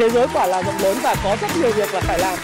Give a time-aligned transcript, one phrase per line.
[0.00, 2.38] thế giới quả là rộng lớn và có rất nhiều việc là phải làm.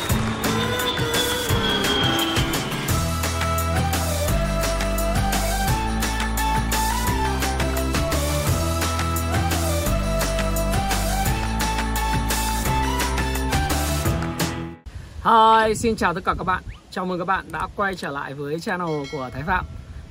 [15.24, 16.62] Hi, xin chào tất cả các bạn.
[16.90, 19.64] Chào mừng các bạn đã quay trở lại với channel của Thái Phạm.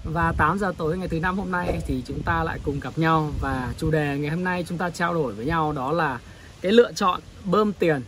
[0.03, 2.93] Và 8 giờ tối ngày thứ năm hôm nay thì chúng ta lại cùng gặp
[2.95, 3.31] nhau.
[3.41, 6.20] Và chủ đề ngày hôm nay chúng ta trao đổi với nhau đó là
[6.62, 8.02] cái lựa chọn bơm tiền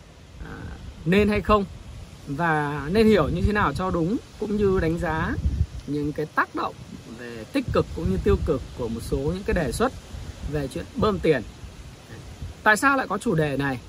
[0.46, 0.54] à,
[1.06, 1.66] nên hay không
[2.28, 5.34] Và nên hiểu như thế nào cho đúng cũng như đánh giá
[5.88, 6.76] những cái tác động
[7.20, 9.92] về tích cực cũng như tiêu cực của một số những cái đề xuất
[10.52, 11.42] về chuyện bơm tiền
[12.68, 13.80] Tại sao lại có chủ đề này?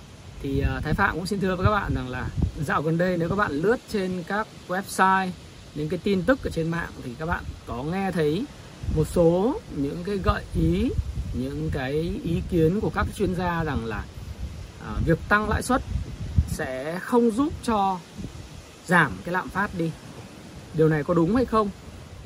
[0.43, 2.29] Thì à, Thái Phạm cũng xin thưa với các bạn rằng là
[2.67, 5.29] dạo gần đây nếu các bạn lướt trên các website
[5.75, 8.45] những cái tin tức ở trên mạng thì các bạn có nghe thấy
[8.97, 10.91] một số những cái gợi ý
[11.35, 11.93] những cái
[12.25, 14.05] ý kiến của các chuyên gia rằng là
[14.89, 15.83] à, việc tăng lãi suất
[16.49, 17.99] sẽ không giúp cho
[18.87, 19.91] giảm cái lạm phát đi.
[20.75, 21.71] Điều này có đúng hay không?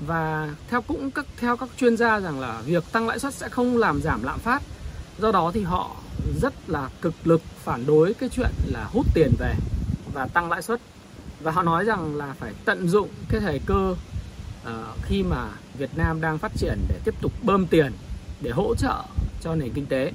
[0.07, 3.49] Và theo cũng các theo các chuyên gia rằng là việc tăng lãi suất sẽ
[3.49, 4.63] không làm giảm lạm phát.
[5.19, 5.97] Do đó thì họ
[6.43, 9.55] rất là cực lực phản đối cái chuyện là hút tiền về
[10.13, 10.81] và tăng lãi suất.
[11.41, 13.95] Và họ nói rằng là phải tận dụng cái thời cơ
[14.67, 14.71] uh,
[15.03, 17.93] khi mà Việt Nam đang phát triển để tiếp tục bơm tiền
[18.41, 19.03] để hỗ trợ
[19.41, 20.13] cho nền kinh tế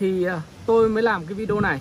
[0.00, 1.80] thì à, tôi mới làm cái video này.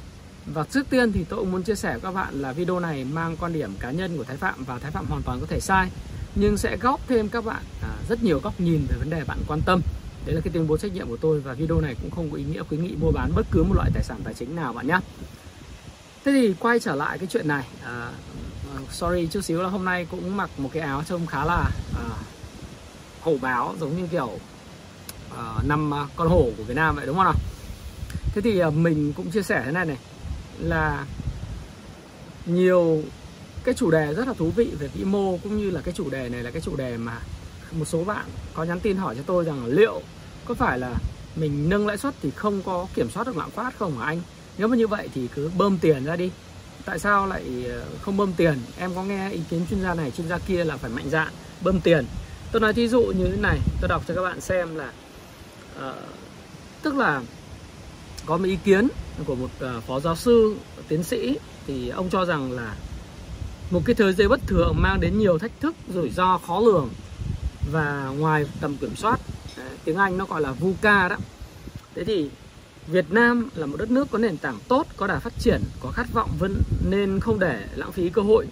[0.54, 3.06] Và trước tiên thì tôi cũng muốn chia sẻ với các bạn là video này
[3.06, 5.60] mang quan điểm cá nhân của Thái Phạm và Thái Phạm hoàn toàn có thể
[5.60, 5.90] sai
[6.36, 9.38] nhưng sẽ góp thêm các bạn à, rất nhiều góc nhìn về vấn đề bạn
[9.48, 9.82] quan tâm.
[10.26, 12.38] Đấy là cái tuyên bố trách nhiệm của tôi và video này cũng không có
[12.38, 14.74] ý nghĩa khuyến nghị mua bán bất cứ một loại tài sản tài chính nào
[14.74, 15.00] bạn nhé.
[16.26, 18.12] Thế thì quay trở lại cái chuyện này à,
[18.92, 22.06] sorry chút xíu là hôm nay cũng mặc một cái áo trông khá là à,
[23.22, 24.40] hổ báo giống như kiểu
[25.38, 27.36] à, năm à, con hổ của Việt Nam vậy đúng không nào?
[28.42, 29.98] Thế thì à, mình cũng chia sẻ thế này này
[30.60, 31.06] là
[32.46, 33.04] nhiều
[33.64, 36.10] cái chủ đề rất là thú vị về vĩ mô cũng như là cái chủ
[36.10, 37.20] đề này là cái chủ đề mà
[37.72, 40.02] một số bạn có nhắn tin hỏi cho tôi rằng liệu
[40.46, 40.96] có phải là
[41.36, 44.22] mình nâng lãi suất thì không có kiểm soát được lạm phát không hả anh?
[44.58, 46.32] Nếu mà như vậy thì cứ bơm tiền ra đi.
[46.86, 48.58] Tại sao lại à, không bơm tiền?
[48.78, 51.34] Em có nghe ý kiến chuyên gia này chuyên gia kia là phải mạnh dạn
[51.62, 52.06] bơm tiền.
[52.52, 54.92] Tôi nói thí dụ như thế này tôi đọc cho các bạn xem là
[55.90, 55.96] uh,
[56.82, 57.22] tức là
[58.26, 58.88] có một ý kiến
[59.26, 60.56] của một ờ, phó giáo sư
[60.88, 61.38] tiến sĩ
[61.68, 62.76] thì ông cho rằng là
[63.72, 66.90] một cái thế giới bất thường mang đến nhiều thách thức rủi ro khó lường
[67.72, 69.20] và ngoài tầm kiểm soát
[69.58, 71.16] ờ, tiếng Anh nó gọi là VUCA đó
[71.96, 72.30] thế thì
[72.92, 75.92] Việt Nam là một đất nước có nền tảng tốt, có đà phát triển, có
[75.92, 78.48] khát vọng vẫn nên không để lãng phí cơ hội.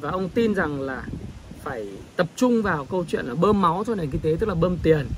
[0.00, 1.02] Và ông tin rằng là
[1.62, 4.54] phải tập trung vào câu chuyện là bơm máu cho nền kinh tế tức là
[4.54, 5.08] bơm tiền.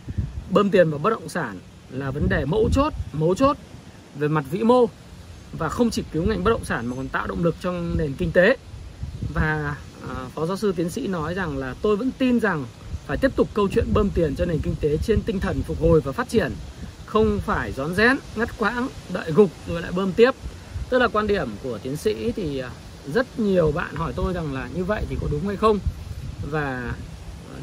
[0.51, 1.59] Bơm tiền vào bất động sản
[1.91, 3.57] là vấn đề mẫu chốt, mấu chốt
[4.19, 4.87] về mặt vĩ mô
[5.53, 8.13] và không chỉ cứu ngành bất động sản mà còn tạo động lực cho nền
[8.19, 8.57] kinh tế.
[9.35, 9.77] Và
[10.09, 12.65] à, phó giáo sư tiến sĩ nói rằng là tôi vẫn tin rằng
[13.07, 15.81] phải tiếp tục câu chuyện bơm tiền cho nền kinh tế trên tinh thần phục
[15.81, 16.53] hồi và phát triển
[17.07, 20.31] không phải rón rén ngắt quãng đợi gục rồi lại bơm tiếp.
[20.91, 22.71] Tức là quan điểm của tiến sĩ thì à,
[23.15, 25.79] rất nhiều bạn hỏi tôi rằng là như vậy thì có đúng hay không?
[26.51, 26.95] Và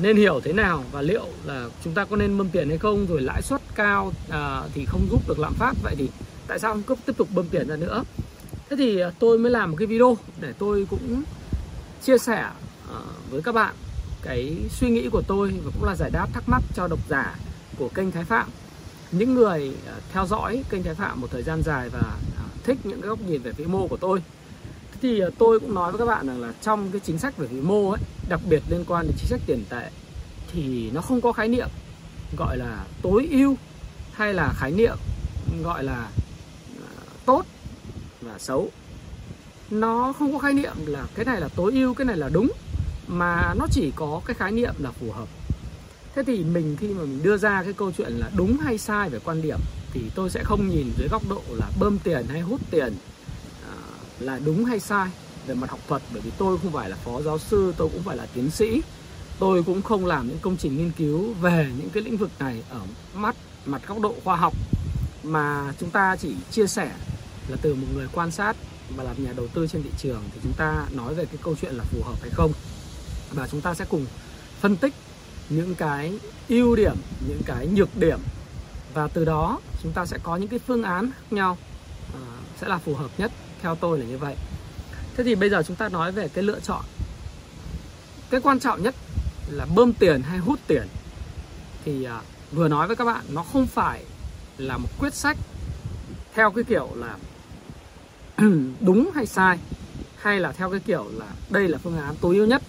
[0.01, 3.05] nên hiểu thế nào và liệu là chúng ta có nên bơm tiền hay không?
[3.05, 5.73] Rồi lãi suất cao à, thì không giúp được lạm phát.
[5.83, 6.09] Vậy thì
[6.47, 8.03] tại sao không tiếp tục bơm tiền ra nữa?
[8.69, 11.23] Thế thì à, tôi mới làm một cái video để tôi cũng
[12.03, 12.41] chia sẻ
[12.89, 12.99] à,
[13.29, 13.75] với các bạn
[14.21, 17.35] cái suy nghĩ của tôi và cũng là giải đáp thắc mắc cho độc giả
[17.77, 18.49] của kênh Thái Phạm.
[19.11, 22.17] Những người à, theo dõi kênh Thái Phạm một thời gian dài và
[22.63, 24.23] thích những cái góc nhìn về vĩ mô của tôi.
[24.91, 27.47] Thế thì tôi cũng nói với các bạn rằng là trong cái chính sách về
[27.47, 29.89] vĩ mô ấy, đặc biệt liên quan đến chính sách tiền tệ,
[30.51, 31.67] thì nó không có khái niệm
[32.37, 33.55] gọi là tối ưu
[34.13, 34.97] hay là khái niệm
[35.63, 36.07] gọi là
[37.25, 37.45] tốt
[38.21, 38.71] và xấu.
[39.69, 42.51] Nó không có khái niệm là cái này là tối ưu, cái này là đúng,
[43.07, 45.27] mà nó chỉ có cái khái niệm là phù hợp.
[46.15, 49.09] Thế thì mình khi mà mình đưa ra cái câu chuyện là đúng hay sai
[49.09, 49.59] về quan điểm
[49.93, 52.95] thì tôi sẽ không nhìn dưới góc độ là bơm tiền hay hút tiền
[53.63, 53.75] à,
[54.19, 55.09] là đúng hay sai
[55.47, 56.01] về mặt học thuật.
[56.13, 58.81] Bởi vì tôi không phải là phó giáo sư, tôi cũng phải là tiến sĩ.
[59.39, 62.63] Tôi cũng không làm những công trình nghiên cứu về những cái lĩnh vực này
[62.69, 62.79] ở
[63.15, 63.35] mắt,
[63.65, 64.53] mặt góc độ khoa học,
[65.23, 66.91] mà chúng ta chỉ chia sẻ
[67.47, 68.55] là từ một người quan sát
[68.95, 71.55] và làm nhà đầu tư trên thị trường thì chúng ta nói về cái câu
[71.61, 72.51] chuyện là phù hợp hay không.
[73.31, 74.05] Và chúng ta sẽ cùng
[74.59, 74.93] phân tích
[75.49, 76.95] những cái ưu điểm
[77.27, 78.19] những cái nhược điểm.
[78.93, 81.57] Và từ đó chúng ta sẽ có những cái phương án khác nhau
[82.13, 82.21] à,
[82.61, 83.31] sẽ là phù hợp nhất
[83.61, 84.35] theo tôi là như vậy.
[85.17, 86.85] Thế thì bây giờ chúng ta nói về cái lựa chọn.
[88.29, 88.95] Cái quan trọng nhất
[89.49, 90.87] là bơm tiền hay hút tiền.
[91.85, 94.03] Thì à, vừa nói với các bạn nó không phải
[94.57, 95.37] là một quyết sách
[96.33, 97.17] theo cái kiểu là
[98.79, 99.57] đúng hay sai?
[100.17, 102.61] Hay là theo cái kiểu là đây là phương án tối ưu nhất?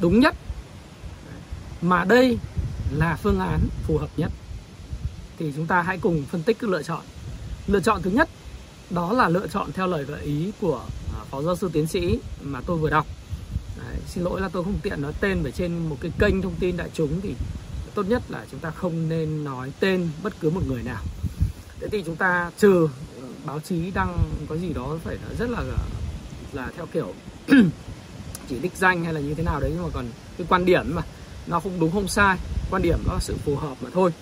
[0.00, 0.34] Đúng nhất.
[1.82, 2.38] Mà đây
[2.96, 4.32] là phương án phù hợp nhất.
[5.38, 7.00] Thì chúng ta hãy cùng phân tích các lựa chọn.
[7.66, 8.28] Lựa chọn thứ nhất
[8.90, 10.84] đó là lựa chọn theo lời gợi ý của
[11.14, 13.06] à, phó giáo sư tiến sĩ mà tôi vừa đọc.
[13.78, 16.54] Đấy, xin lỗi là tôi không tiện nói tên bởi trên một cái kênh thông
[16.60, 17.34] tin đại chúng thì
[17.94, 21.02] tốt nhất là chúng ta không nên nói tên bất cứ một người nào.
[21.80, 22.88] Thế thì chúng ta trừ
[23.48, 24.18] báo chí đăng
[24.48, 25.62] có gì đó phải rất là
[26.52, 27.14] là theo kiểu
[28.48, 30.06] chỉ đích danh hay là như thế nào đấy, nhưng mà còn
[30.38, 31.02] cái quan điểm mà
[31.46, 32.38] nó không đúng, không sai.
[32.70, 34.12] Quan điểm nó là sự phù hợp mà thôi.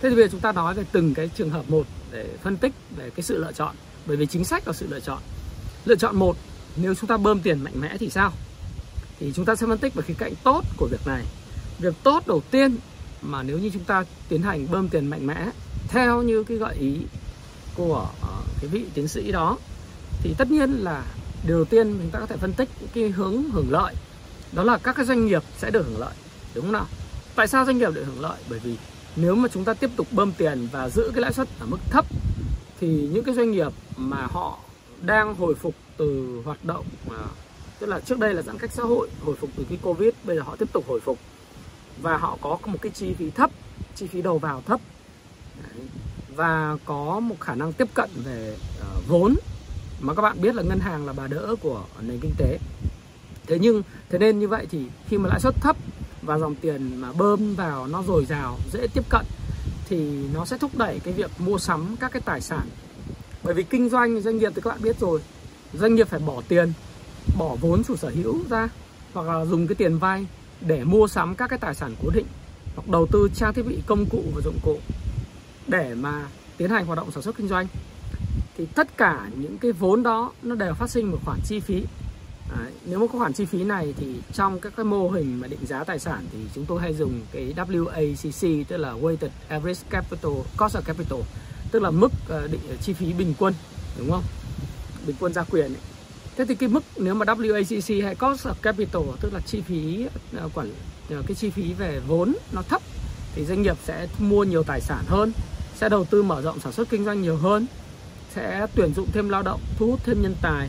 [0.00, 2.56] Thế thì bây giờ chúng ta nói về từng cái trường hợp một để phân
[2.56, 3.74] tích về cái sự lựa chọn.
[4.06, 5.18] Bởi vì chính sách là sự lựa chọn.
[5.84, 6.36] Lựa chọn một,
[6.76, 8.32] nếu chúng ta bơm tiền mạnh mẽ thì sao?
[9.18, 11.24] Thì chúng ta sẽ phân tích về khía cạnh tốt của việc này.
[11.78, 12.76] Việc tốt đầu tiên
[13.22, 15.50] mà nếu như chúng ta tiến hành bơm tiền mạnh mẽ,
[15.88, 16.96] theo như cái gợi ý
[17.80, 19.58] của ờ, cái vị tiến sĩ đó.
[20.22, 21.04] Thì tất nhiên là
[21.46, 23.94] điều đầu tiên chúng ta có thể phân tích cái hướng hưởng lợi,
[24.52, 26.14] đó là các cái doanh nghiệp sẽ được hưởng lợi,
[26.54, 26.86] đúng không nào?
[27.34, 28.38] Tại sao doanh nghiệp được hưởng lợi?
[28.48, 28.76] Bởi vì
[29.16, 31.78] nếu mà chúng ta tiếp tục bơm tiền và giữ cái lãi suất ở mức
[31.90, 32.04] thấp,
[32.80, 34.58] thì những cái doanh nghiệp mà họ
[35.02, 37.24] đang hồi phục từ hoạt động ờ,
[37.78, 40.36] tức là trước đây là giãn cách xã hội, hồi phục từ cái covid, bây
[40.36, 41.18] giờ họ tiếp tục hồi phục
[42.02, 43.50] và họ có một cái chi phí thấp,
[43.96, 44.80] chi phí đầu vào thấp
[46.40, 49.34] và có một khả năng tiếp cận về uh, vốn
[50.00, 52.58] mà các bạn biết là ngân hàng là bà đỡ của nền kinh tế.
[53.46, 55.76] Thế nhưng thế nên như vậy thì khi mà lãi suất thấp
[56.22, 59.26] và dòng tiền mà bơm vào nó dồi dào dễ tiếp cận
[59.88, 62.68] thì nó sẽ thúc đẩy cái việc mua sắm các cái tài sản.
[63.42, 65.20] Bởi vì kinh doanh doanh nghiệp thì các bạn biết rồi
[65.72, 66.72] doanh nghiệp phải bỏ tiền
[67.38, 68.68] bỏ vốn chủ sở hữu ra
[69.12, 70.26] hoặc là dùng cái tiền vay
[70.60, 72.26] để mua sắm các cái tài sản cố định
[72.76, 74.78] hoặc đầu tư trang thiết bị công cụ và dụng cụ
[75.70, 77.66] để mà tiến hành hoạt động sản xuất kinh doanh
[78.56, 81.84] thì tất cả những cái vốn đó nó đều phát sinh một khoản chi phí.
[82.58, 85.46] Đấy, nếu mà có khoản chi phí này thì trong các cái mô hình mà
[85.48, 89.80] định giá tài sản thì chúng tôi hay dùng cái WACC tức là Weighted Average
[89.90, 91.18] Capital Cost of Capital
[91.70, 93.54] tức là mức ờ, định ờ, chi phí bình quân
[93.98, 94.22] đúng không?
[95.06, 95.80] Bình quân gia quyền ấy.
[96.36, 100.06] thế thì cái mức nếu mà WACC hay Cost of Capital tức là chi phí
[100.44, 100.70] uh, quản
[101.18, 102.82] uh, cái chi phí về vốn nó thấp
[103.34, 105.32] thì doanh nghiệp sẽ mua nhiều tài sản hơn
[105.80, 107.66] sẽ đầu tư mở rộng sản xuất kinh doanh nhiều hơn,
[108.34, 110.68] sẽ tuyển dụng thêm lao động, thu hút thêm nhân tài.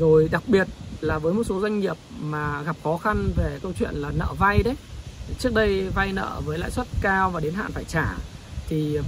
[0.00, 0.66] Rồi đặc biệt
[1.00, 4.26] là với một số doanh nghiệp mà gặp khó khăn về câu chuyện là nợ
[4.38, 4.74] vay đấy.
[5.38, 8.14] Trước đây vay nợ với lãi suất cao và đến hạn phải trả,
[8.68, 8.98] thì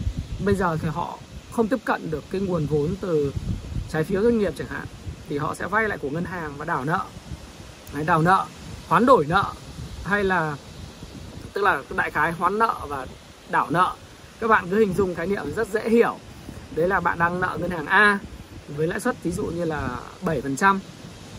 [0.45, 1.19] bây giờ thì họ
[1.53, 3.33] không tiếp cận được cái nguồn vốn từ
[3.91, 4.87] trái phiếu doanh nghiệp chẳng hạn,
[5.29, 7.01] thì họ sẽ vay lại của ngân hàng và đảo nợ.
[8.07, 8.47] Đảo nợ,
[8.89, 9.45] hoán đổi nợ,
[10.05, 10.57] hay là,
[11.53, 13.07] tức là đại khái hoán nợ và
[13.51, 13.95] đảo nợ
[14.41, 16.19] các bạn cứ hình dung khái niệm rất dễ hiểu.
[16.77, 18.19] Đấy là bạn đang nợ ngân hàng A
[18.69, 20.79] với lãi suất ví dụ như là 7%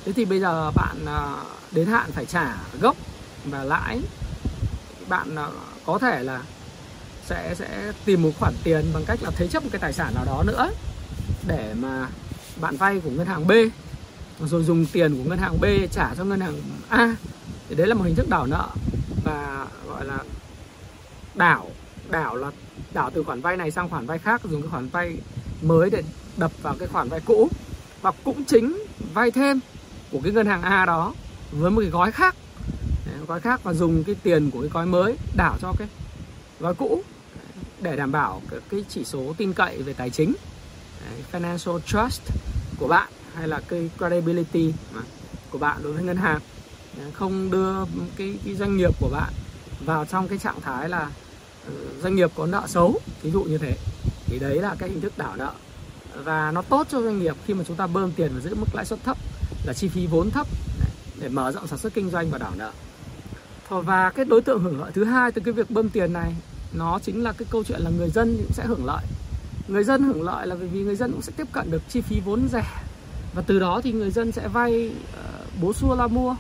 [0.06, 1.36] thế thì bây giờ bạn à,
[1.72, 2.98] đến hạn phải trả gốc
[3.46, 4.00] và lãi.
[5.10, 5.48] Bạn à,
[5.86, 6.42] có thể là
[7.26, 10.14] sẽ sẽ tìm một khoản tiền bằng cách là thế chấp một cái tài sản
[10.16, 10.70] nào đó nữa
[11.48, 12.08] để mà
[12.62, 13.52] bạn vay của ngân hàng B.
[14.40, 17.16] Rồi dùng tiền của ngân hàng B trả cho ngân hàng A.
[17.70, 18.68] Thì đấy là một hình thức đảo nợ
[19.24, 20.18] và gọi là
[21.36, 21.72] đảo
[22.10, 22.52] đảo là
[22.94, 25.18] đảo từ khoản vay này sang khoản vay khác dùng cái khoản vay
[25.62, 26.04] mới để
[26.38, 27.50] đập vào cái khoản vay cũ.
[28.02, 28.84] Và cũng chính
[29.14, 29.60] vay thêm
[30.12, 31.14] của cái ngân hàng A đó
[31.52, 32.36] với một cái gói khác.
[33.28, 35.88] Gói khác và dùng cái tiền của cái gói mới đảo cho cái
[36.60, 37.04] gói cũ
[37.82, 40.34] để đảm bảo cái chỉ số tin cậy về tài chính.
[41.32, 42.22] Financial trust
[42.80, 44.74] của bạn hay là cái credibility
[45.50, 46.40] của bạn đối với ngân hàng.
[47.14, 47.86] Không đưa
[48.18, 49.34] cái, cái doanh nghiệp của bạn
[49.86, 51.10] vào trong cái trạng thái là
[52.04, 53.76] doanh nghiệp có nợ xấu ví dụ như thế,
[54.26, 55.52] thì đấy là cái hình thức đảo nợ.
[56.24, 58.68] Và nó tốt cho doanh nghiệp khi mà chúng ta bơm tiền và giữ mức
[58.74, 59.18] lãi suất thấp,
[59.66, 60.48] là chi phí vốn thấp
[61.20, 62.72] để mở rộng sản xuất kinh doanh và đảo nợ.
[63.70, 66.36] Và cái đối tượng hưởng lợi thứ hai từ cái việc bơm tiền này,
[66.74, 69.06] nó chính là cái câu chuyện là người dân cũng sẽ hưởng lợi.
[69.68, 72.02] Người dân hưởng lợi là bởi vì người dân cũng sẽ tiếp cận được chi
[72.02, 72.66] phí vốn rẻ.
[73.34, 76.36] Và từ đó thì người dân sẽ vay ờ, bố xua la mua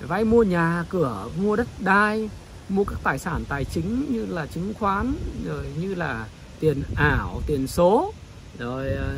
[0.00, 2.30] vay mua nhà, cửa, mua đất đai
[2.68, 5.14] mua các tài sản tài chính như là chứng khoán,
[5.46, 6.26] rồi như là
[6.60, 8.12] tiền ảo, tiền số,
[8.58, 9.16] rồi ờ,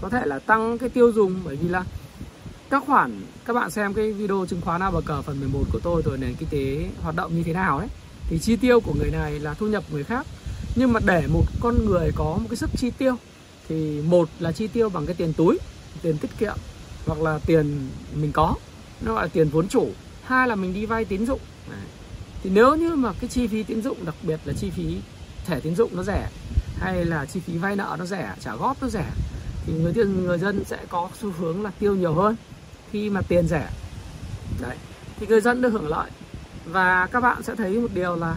[0.00, 1.40] có thể là tăng cái tiêu dùng.
[1.44, 1.84] Bởi vì là
[2.70, 5.80] các khoản, các bạn xem cái video chứng khoán nào bờ cờ phần 11 của
[5.82, 7.88] tôi rồi nền kinh tế hoạt động như thế nào đấy
[8.28, 10.26] thì chi tiêu của người này là thu nhập người khác.
[10.76, 13.16] Nhưng mà để một con người có một cái sức chi tiêu,
[13.68, 15.58] thì một là chi tiêu bằng cái tiền túi,
[16.02, 16.56] tiền tiết kiệm,
[17.06, 18.54] hoặc là tiền mình có,
[19.00, 19.88] nó gọi là tiền vốn chủ.
[20.22, 21.40] Hai là mình đi vay tín dụng.
[21.70, 21.80] Đấy
[22.42, 25.00] thì nếu như mà cái chi phí tín dụng, đặc biệt là chi phí
[25.46, 26.28] thẻ tín dụng nó rẻ,
[26.78, 29.06] hay là chi phí vay nợ nó rẻ, trả góp nó rẻ,
[29.66, 32.36] thì người tiêu người dân sẽ có xu hướng là tiêu nhiều hơn
[32.90, 33.68] khi mà tiền rẻ.
[34.60, 34.76] Đấy,
[35.20, 36.10] thì người dân được hưởng lợi.
[36.64, 38.36] Và các bạn sẽ thấy một điều là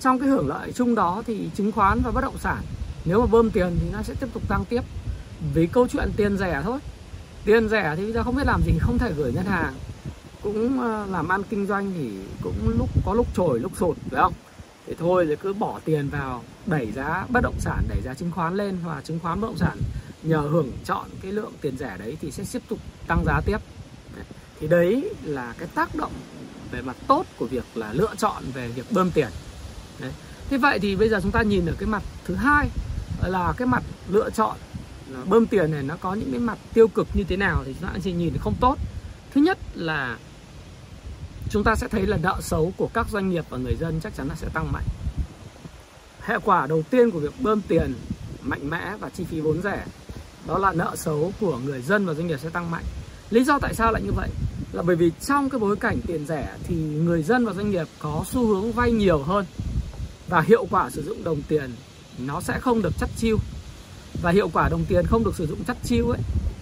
[0.00, 2.62] trong cái hưởng lợi chung đó thì chứng khoán và bất động sản,
[3.04, 4.80] nếu mà bơm tiền thì nó sẽ tiếp tục tăng tiếp.
[5.54, 6.78] Vì câu chuyện tiền rẻ thôi.
[7.44, 9.74] Tiền rẻ thì bây giờ không biết làm gì, không thể gửi ngân hàng
[10.44, 12.10] cũng ờ, làm ăn kinh doanh thì
[12.42, 14.32] cũng lúc, có lúc trồi, lúc sụt, phải không?
[14.86, 18.30] Thì thôi thì cứ bỏ tiền vào, đẩy giá bất động sản, đẩy giá chứng
[18.30, 19.78] khoán lên và chứng khoán bất động sản
[20.22, 23.58] nhờ hưởng chọn cái lượng tiền rẻ đấy thì sẽ tiếp tục tăng giá tiếp.
[24.60, 26.12] Thì đấy là cái tác động
[26.70, 29.28] về mặt tốt của việc là lựa chọn về việc bơm tiền.
[30.00, 30.12] Đấy.
[30.48, 32.68] thế vậy thì bây giờ chúng ta nhìn ở cái mặt thứ hai
[33.22, 34.56] là cái mặt lựa chọn
[35.28, 37.88] bơm tiền này nó có những cái mặt tiêu cực như thế nào thì chúng
[37.88, 38.78] ta chỉ nhìn không tốt.
[39.34, 40.18] Thứ nhất là
[41.54, 44.14] chúng ta sẽ thấy là nợ xấu của các doanh nghiệp và người dân chắc
[44.16, 44.84] chắn là sẽ tăng mạnh.
[46.20, 47.94] Hệ quả đầu tiên của việc bơm tiền
[48.42, 49.84] mạnh mẽ và chi phí vốn rẻ,
[50.46, 52.84] đó là nợ xấu của người dân và doanh nghiệp sẽ tăng mạnh.
[53.30, 54.28] Lý do tại sao lại như vậy?
[54.72, 57.86] Là bởi vì trong cái bối cảnh tiền rẻ thì người dân và doanh nghiệp
[57.98, 59.46] có xu hướng vay nhiều hơn
[60.28, 61.70] và hiệu quả sử dụng đồng tiền
[62.18, 63.38] nó sẽ không được chất chiêu.
[64.22, 66.20] Và hiệu quả đồng tiền không được sử dụng chất chiêu ấy,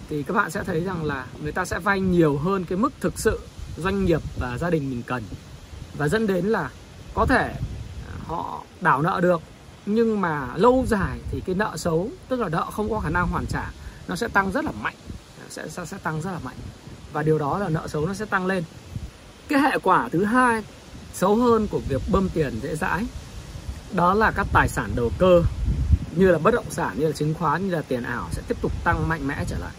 [0.09, 2.93] thì các bạn sẽ thấy rằng là người ta sẽ vay nhiều hơn cái mức
[3.01, 3.39] thực sự
[3.77, 5.23] doanh nghiệp và gia đình mình cần.
[5.97, 6.69] Và dẫn đến là
[7.13, 7.53] có thể
[8.07, 9.41] à, họ đảo nợ được
[9.85, 13.27] nhưng mà lâu dài thì cái nợ xấu tức là nợ không có khả năng
[13.27, 13.71] hoàn trả
[14.07, 14.95] nó sẽ tăng rất là mạnh
[15.49, 16.55] sẽ sẽ, sẽ tăng rất là mạnh.
[17.13, 18.63] Và điều đó là nợ xấu nó sẽ tăng lên.
[19.47, 20.63] Cái hệ quả thứ hai
[21.13, 23.05] xấu hơn của việc bơm tiền dễ dãi
[23.91, 25.41] đó là các tài sản đầu cơ
[26.15, 28.57] như là bất động sản như là chứng khoán như là tiền ảo sẽ tiếp
[28.61, 29.71] tục tăng mạnh mẽ trở lại.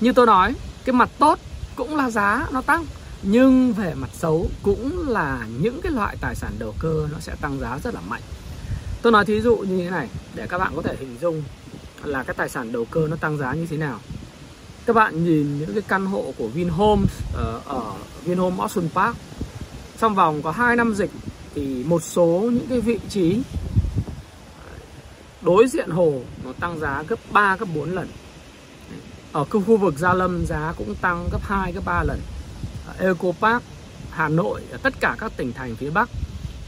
[0.00, 1.38] Như tôi nói cái mặt tốt
[1.76, 2.86] cũng là giá nó tăng.
[3.22, 7.34] Nhưng về mặt xấu cũng là những cái loại tài sản đầu cơ nó sẽ
[7.40, 8.22] tăng giá rất là mạnh.
[9.02, 11.42] Tôi nói thí dụ như thế này để các bạn có thể hình dung
[12.04, 14.00] là cái tài sản đầu cơ nó tăng giá như thế nào.
[14.86, 17.92] Các bạn nhìn những cái căn hộ của Vinhomes ờ, ở, ở
[18.24, 19.16] Vinhome Ocean Park.
[19.98, 21.10] Trong vòng có 2 năm dịch
[21.54, 23.42] thì một số những cái vị trí
[25.42, 28.08] đối diện hồ nó tăng giá gấp 3 gấp 4 lần
[29.32, 32.20] ở khu vực Gia Lâm giá cũng tăng gấp 2 gấp 3 lần.
[32.98, 33.62] Eco Park
[34.10, 36.08] Hà Nội ở tất cả các tỉnh thành phía Bắc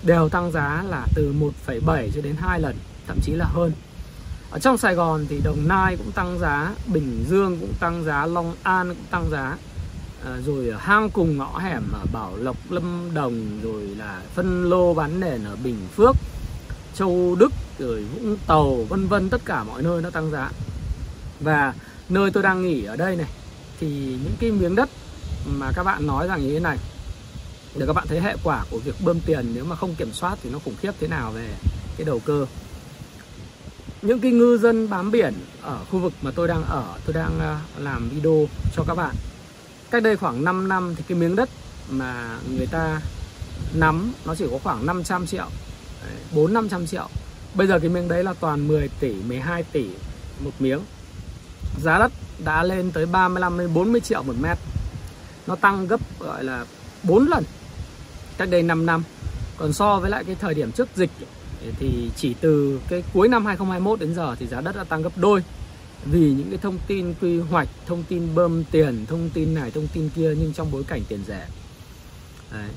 [0.02, 1.34] đều tăng giá là từ
[1.66, 2.76] 1,7 cho đến 2 lần
[3.06, 3.72] thậm chí là hơn.
[4.50, 8.26] Ở trong Sài Gòn thì Đồng Nai cũng tăng giá Bình Dương cũng tăng giá
[8.26, 9.56] Long An cũng tăng giá.
[10.24, 14.70] À, rồi ở hang cùng ngõ hẻm ở Bảo Lộc Lâm Đồng rồi là phân
[14.70, 16.16] lô bán nền ở Bình Phước
[16.94, 20.50] Châu Đức rồi Vũng Tàu vân vân tất cả mọi nơi nó tăng giá.
[21.40, 21.74] Và
[22.08, 23.28] nơi tôi đang nghỉ ở đây này,
[23.80, 23.88] thì
[24.24, 24.88] những cái miếng đất
[25.46, 26.78] mà các bạn nói rằng như thế này,
[27.74, 30.38] để các bạn thấy hệ quả của việc bơm tiền nếu mà không kiểm soát
[30.42, 31.48] thì nó khủng khiếp thế nào về
[31.96, 32.46] cái đầu cơ.
[34.02, 37.40] Những cái ngư dân bám biển ở khu vực mà tôi đang ở, tôi đang
[37.40, 39.14] à, làm video cho các bạn.
[39.90, 41.48] Cách đây khoảng 5 năm thì cái miếng đất
[41.90, 43.00] mà người ta
[43.74, 45.46] nắm nó chỉ có khoảng 500 triệu
[46.32, 47.08] 4 500 triệu.
[47.54, 49.86] Bây giờ cái miếng đấy là toàn 10 tỷ 12 tỷ
[50.40, 50.80] một miếng
[51.80, 52.12] giá đất
[52.44, 54.58] đã lên tới 35 đến 40 triệu một mét
[55.46, 56.64] nó tăng gấp gọi là
[57.02, 57.44] 4 lần
[58.38, 59.02] cách đây 5 năm
[59.56, 61.10] còn so với lại cái thời điểm trước dịch
[61.78, 65.12] thì chỉ từ cái cuối năm 2021 đến giờ thì giá đất đã tăng gấp
[65.16, 65.42] đôi
[66.04, 69.88] vì những cái thông tin quy hoạch, thông tin bơm tiền, thông tin này, thông
[69.92, 71.46] tin kia nhưng trong bối cảnh tiền rẻ.
[72.52, 72.68] Đấy.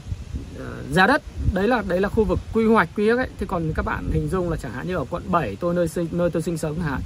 [0.60, 1.22] Ờ, giá đất
[1.54, 4.10] đấy là đấy là khu vực quy hoạch quy ước ấy thì còn các bạn
[4.12, 6.58] hình dung là chẳng hạn như ở quận 7 tôi nơi sinh nơi tôi sinh
[6.58, 7.02] sống hạn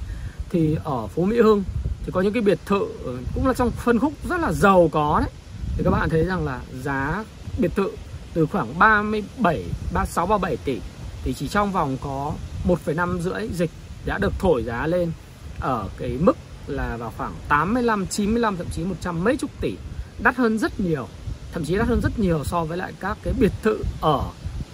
[0.50, 1.64] thì ở phố Mỹ Hưng
[2.04, 4.88] thì có những cái biệt thự ờ, cũng là trong phân khúc rất là giàu
[4.92, 5.30] có đấy.
[5.76, 7.24] Thì các bạn thấy rằng là giá
[7.58, 7.90] biệt thự
[8.34, 10.80] từ khoảng 37 36 37 tỷ.
[11.24, 12.32] Thì chỉ trong vòng có
[12.68, 13.70] 1,5 rưỡi dịch
[14.06, 15.12] đã được thổi giá lên
[15.60, 19.74] ở cái mức là vào khoảng 85 95 thậm chí 100 mấy chục tỷ.
[20.22, 21.08] Đắt hơn rất nhiều
[21.52, 24.22] thậm chí đắt hơn rất nhiều so với lại các cái biệt thự ở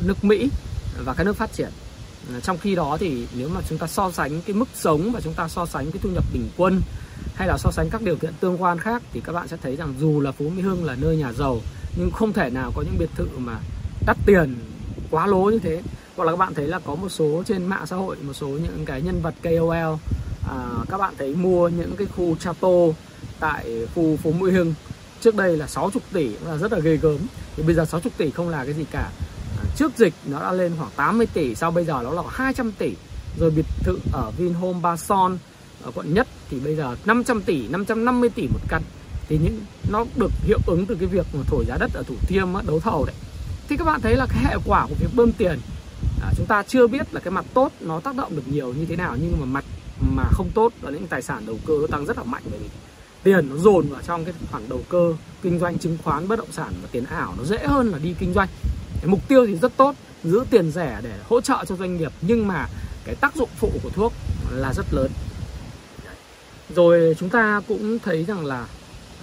[0.00, 0.48] nước Mỹ
[1.04, 1.70] và các nước phát triển
[2.42, 5.34] trong khi đó thì nếu mà chúng ta so sánh cái mức sống và chúng
[5.34, 6.80] ta so sánh cái thu nhập bình quân
[7.34, 9.76] hay là so sánh các điều kiện tương quan khác thì các bạn sẽ thấy
[9.76, 11.60] rằng dù là Phú Mỹ Hưng là nơi nhà giàu
[11.96, 13.58] nhưng không thể nào có những biệt thự mà
[14.06, 14.54] đắt tiền
[15.10, 15.82] quá lố như thế.
[16.16, 18.48] Hoặc là các bạn thấy là có một số trên mạng xã hội một số
[18.48, 19.94] những cái nhân vật KOL
[20.48, 20.56] à,
[20.88, 22.94] các bạn thấy mua những cái khu chateau
[23.40, 24.74] tại khu phố Mỹ Hưng.
[25.20, 27.18] Trước đây là 60 tỷ là rất là ghê gớm.
[27.56, 29.10] Thì bây giờ 60 tỷ không là cái gì cả
[29.76, 32.94] trước dịch nó đã lên khoảng 80 tỷ sau bây giờ nó là 200 tỷ.
[33.38, 35.38] Rồi biệt thự ở Vinhome Ba Son
[35.82, 38.82] ở quận nhất thì bây giờ 500 tỷ 550 tỷ một căn.
[39.28, 42.14] Thì những nó được hiệu ứng từ cái việc mà thổi giá đất ở Thủ
[42.20, 43.14] Thiêm á, đấu thầu đấy.
[43.68, 45.58] Thì các bạn thấy là cái hệ quả của việc bơm tiền
[46.22, 48.86] à, chúng ta chưa biết là cái mặt tốt nó tác động được nhiều như
[48.86, 49.64] thế nào nhưng mà mặt
[50.00, 52.42] mà không tốt đó là những tài sản đầu cơ nó tăng rất là mạnh.
[52.50, 52.68] bởi vì
[53.26, 56.52] tiền nó dồn vào trong cái khoản đầu cơ, kinh doanh chứng khoán, bất động
[56.52, 58.48] sản và tiền ảo, nó dễ hơn là đi kinh doanh.
[59.00, 62.12] Cái mục tiêu thì rất tốt, giữ tiền rẻ để hỗ trợ cho doanh nghiệp,
[62.20, 62.68] nhưng mà
[63.04, 64.12] cái tác dụng phụ của thuốc
[64.50, 65.10] là rất lớn.
[66.74, 68.60] Rồi chúng ta cũng thấy rằng là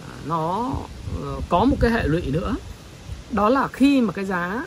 [0.08, 0.72] à, nó
[1.24, 2.56] ờ, có một cái hệ lụy nữa.
[3.32, 4.66] Đó là khi mà cái giá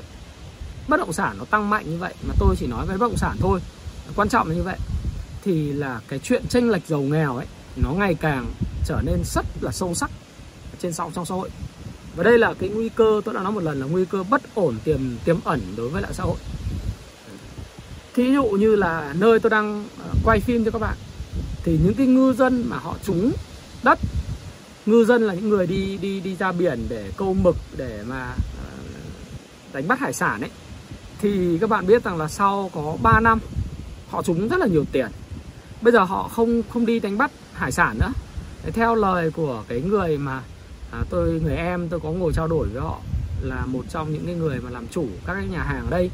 [0.89, 3.17] bất động sản nó tăng mạnh như vậy, mà tôi chỉ nói về bất động
[3.17, 3.61] sản thôi,
[4.17, 4.79] quan trọng là như vậy,
[5.45, 8.47] thì là cái chuyện tranh lệch giàu nghèo ấy nó ngày càng
[8.85, 10.11] trở nên rất là sâu sắc
[10.79, 11.51] trên sóng trong xã hội.
[12.17, 14.43] Và đây là cái nguy cơ, tôi đã nói một lần là nguy cơ bất
[14.55, 16.37] ổn tiềm tiềm ẩn đối với lại xã hội.
[18.15, 20.97] Thí dụ như là nơi tôi đang ờ, quay phim cho các bạn,
[21.65, 23.33] thì những cái ngư dân mà họ trúng
[23.83, 23.99] đất,
[24.87, 28.35] ngư dân là những người đi đi đi ra biển để câu mực, để mà
[28.59, 28.69] ờ,
[29.73, 30.51] đánh bắt hải sản ấy,
[31.21, 33.39] thì các bạn biết rằng là sau có 3 năm,
[34.09, 35.07] họ trúng rất là nhiều tiền.
[35.81, 38.13] Bây giờ họ không không đi đánh bắt hải sản nữa.
[38.73, 40.43] Theo lời của cái người mà
[40.91, 43.01] à, tôi người em tôi có ngồi trao đổi với họ
[43.41, 46.11] là một trong những cái người mà làm chủ các cái nhà hàng ở đây.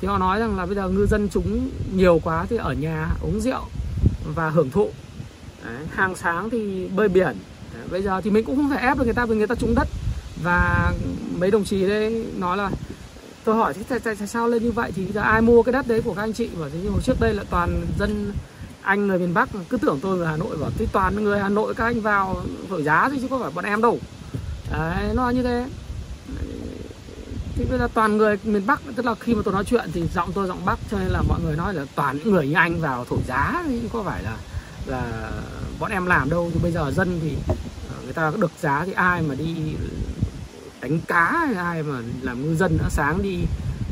[0.00, 3.08] Thì họ nói rằng là bây giờ ngư dân chúng nhiều quá thì ở nhà
[3.20, 3.62] uống rượu
[4.34, 4.90] và hưởng thụ.
[5.64, 7.36] Đấy, hàng sáng thì bơi biển.
[7.74, 9.54] Đấy, bây giờ thì mình cũng không thể ép được người ta vì người ta
[9.54, 9.88] trúng đất.
[10.42, 10.92] Và
[11.38, 12.70] mấy đồng chí đấy nói là
[13.44, 14.92] tôi hỏi tại, tại, tại sao lên như vậy?
[14.96, 16.48] Thì giờ ai mua cái đất đấy của các anh chị?
[16.56, 18.32] Và như hồi trước đây là toàn dân
[18.88, 21.48] anh người miền Bắc cứ tưởng tôi người Hà Nội và thì toàn người Hà
[21.48, 23.98] Nội các anh vào thổi giá thôi chứ không phải bọn em đâu.
[24.72, 25.66] Đấy, nó như thế.
[27.54, 30.02] Thì bây giờ toàn người miền Bắc, tức là khi mà tôi nói chuyện thì
[30.14, 32.54] giọng tôi giọng Bắc, cho nên là mọi người nói là toàn những người như
[32.54, 34.36] anh vào thổi giá chứ có phải là
[34.86, 35.30] là
[35.78, 36.50] bọn em làm đâu.
[36.54, 37.36] Thì bây giờ dân thì
[37.88, 39.54] ờ, người ta được giá thì ai mà đi
[40.80, 43.38] đánh cá, ai mà làm ngư dân nữa sáng đi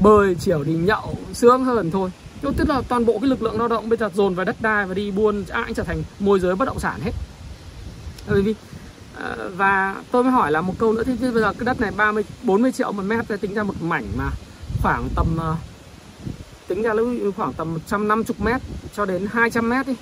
[0.02, 2.10] bơi chiều đi nhậu sướng hơn thôi
[2.42, 4.56] nhưng tức là toàn bộ cái lực lượng lao động bây giờ dồn vào đất
[4.60, 7.12] đai và đi buôn à, ai trở thành môi giới bất động sản hết.
[8.28, 8.54] Bởi vì
[9.18, 11.90] à, và tôi mới hỏi là một câu nữa thì bây giờ cái đất này
[11.96, 14.30] 30 40 triệu một mét tính ra một mảnh mà
[14.82, 15.54] khoảng tầm à,
[16.68, 18.60] tính ra lúc khoảng tầm 150 mét
[18.96, 19.94] cho đến 200 mét đi.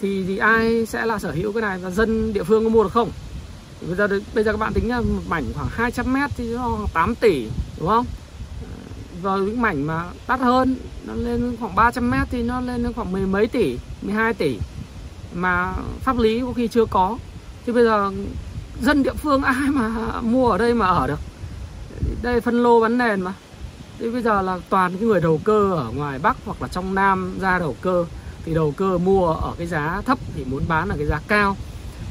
[0.00, 2.82] Thì, thì ai sẽ là sở hữu cái này và dân địa phương có mua
[2.82, 3.10] được không?
[3.86, 6.78] Bây giờ bây giờ các bạn tính là một mảnh khoảng 200 mét thì nó
[6.94, 7.46] 8 tỷ
[7.78, 8.06] đúng không?
[9.22, 10.76] Vào những mảnh mà đắt hơn.
[11.04, 14.58] Nó lên khoảng 300 mét thì nó lên đến khoảng mười mấy tỷ 12 tỷ
[15.34, 17.18] mà pháp lý có khi chưa có.
[17.66, 18.12] Thì bây giờ
[18.80, 19.90] dân địa phương ai mà
[20.22, 21.20] mua ở đây mà ở được?
[22.22, 23.34] Đây phân lô bán nền mà.
[23.98, 26.94] Thì bây giờ là toàn cái người đầu cơ ở ngoài Bắc hoặc là trong
[26.94, 28.04] Nam ra đầu cơ.
[28.44, 31.56] Thì đầu cơ mua ở cái giá thấp thì muốn bán ở cái giá cao.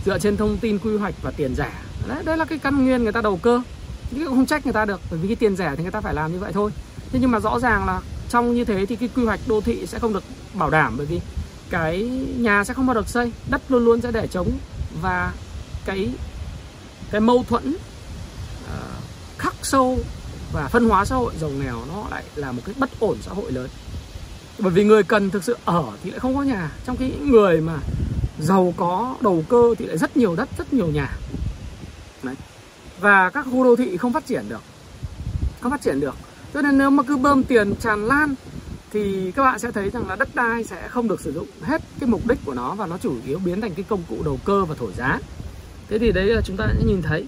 [0.05, 1.71] Dựa trên thông tin quy hoạch và tiền rẻ.
[2.07, 3.61] Đấy, đấy là cái căn nguyên người ta đầu cơ.
[4.11, 6.13] Nhưng không trách người ta được bởi vì cái tiền rẻ thì người ta phải
[6.13, 6.71] làm như vậy thôi
[7.11, 9.85] thế nhưng mà rõ ràng là trong như thế thì cái quy hoạch đô thị
[9.85, 11.21] sẽ không được bảo đảm bởi vì
[11.69, 12.03] cái
[12.37, 14.51] nhà sẽ không bao được xây đất luôn luôn sẽ để trống
[15.01, 15.33] và
[15.85, 16.09] cái
[17.11, 17.75] cái mâu thuẫn
[18.63, 19.03] uh,
[19.37, 19.97] khắc sâu
[20.53, 23.31] và phân hóa xã hội giàu nghèo nó lại là một cái bất ổn xã
[23.33, 23.69] hội lớn.
[24.59, 27.31] Bởi vì người cần thực sự ở thì lại không có nhà trong khi những
[27.31, 27.77] người mà
[28.39, 31.17] giàu có đầu cơ thì lại rất nhiều đất rất nhiều nhà.
[32.23, 32.35] Đấy.
[32.99, 34.61] và các khu đô thị không phát triển được
[35.61, 36.15] không phát triển được
[36.53, 38.35] cho nên nếu mà cứ bơm tiền tràn lan,
[38.91, 41.81] thì các bạn sẽ thấy rằng là đất đai sẽ không được sử dụng hết
[41.99, 44.39] cái mục đích của nó và nó chủ yếu biến thành cái công cụ đầu
[44.45, 45.19] cơ và thổi giá.
[45.89, 47.25] Thế thì đấy là chúng ta sẽ nhìn thấy.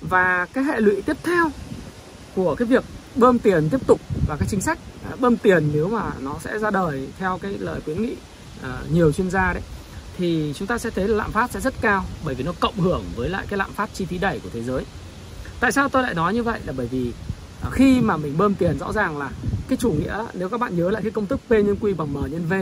[0.00, 1.50] Và cái hệ lụy tiếp theo
[2.34, 4.78] của cái việc bơm tiền tiếp tục và cái chính sách.
[5.18, 8.14] Bơm tiền nếu mà nó sẽ ra đời theo cái lời khuyến nghị
[8.62, 9.62] à, nhiều chuyên gia đấy,
[10.18, 12.80] thì chúng ta sẽ thấy là lạm phát sẽ rất cao bởi vì nó cộng
[12.80, 14.84] hưởng với lại cái lạm phát chi phí đẩy của thế giới.
[15.60, 16.60] Tại sao tôi lại nói như vậy?
[16.66, 17.12] Là bởi vì
[17.62, 19.30] À, khi mà mình bơm tiền rõ ràng là
[19.68, 22.12] cái chủ nghĩa nếu các bạn nhớ lại cái công thức P nhân Q bằng
[22.12, 22.54] M nhân V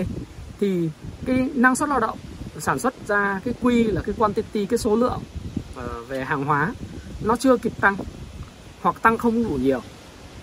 [0.61, 0.91] thì
[1.27, 2.19] cái năng suất lao động
[2.59, 5.21] sản xuất ra cái Q là cái quantity cái số lượng
[5.77, 6.75] ờ, về hàng hóa
[7.25, 7.97] nó chưa kịp tăng
[8.83, 9.81] hoặc tăng không đủ nhiều.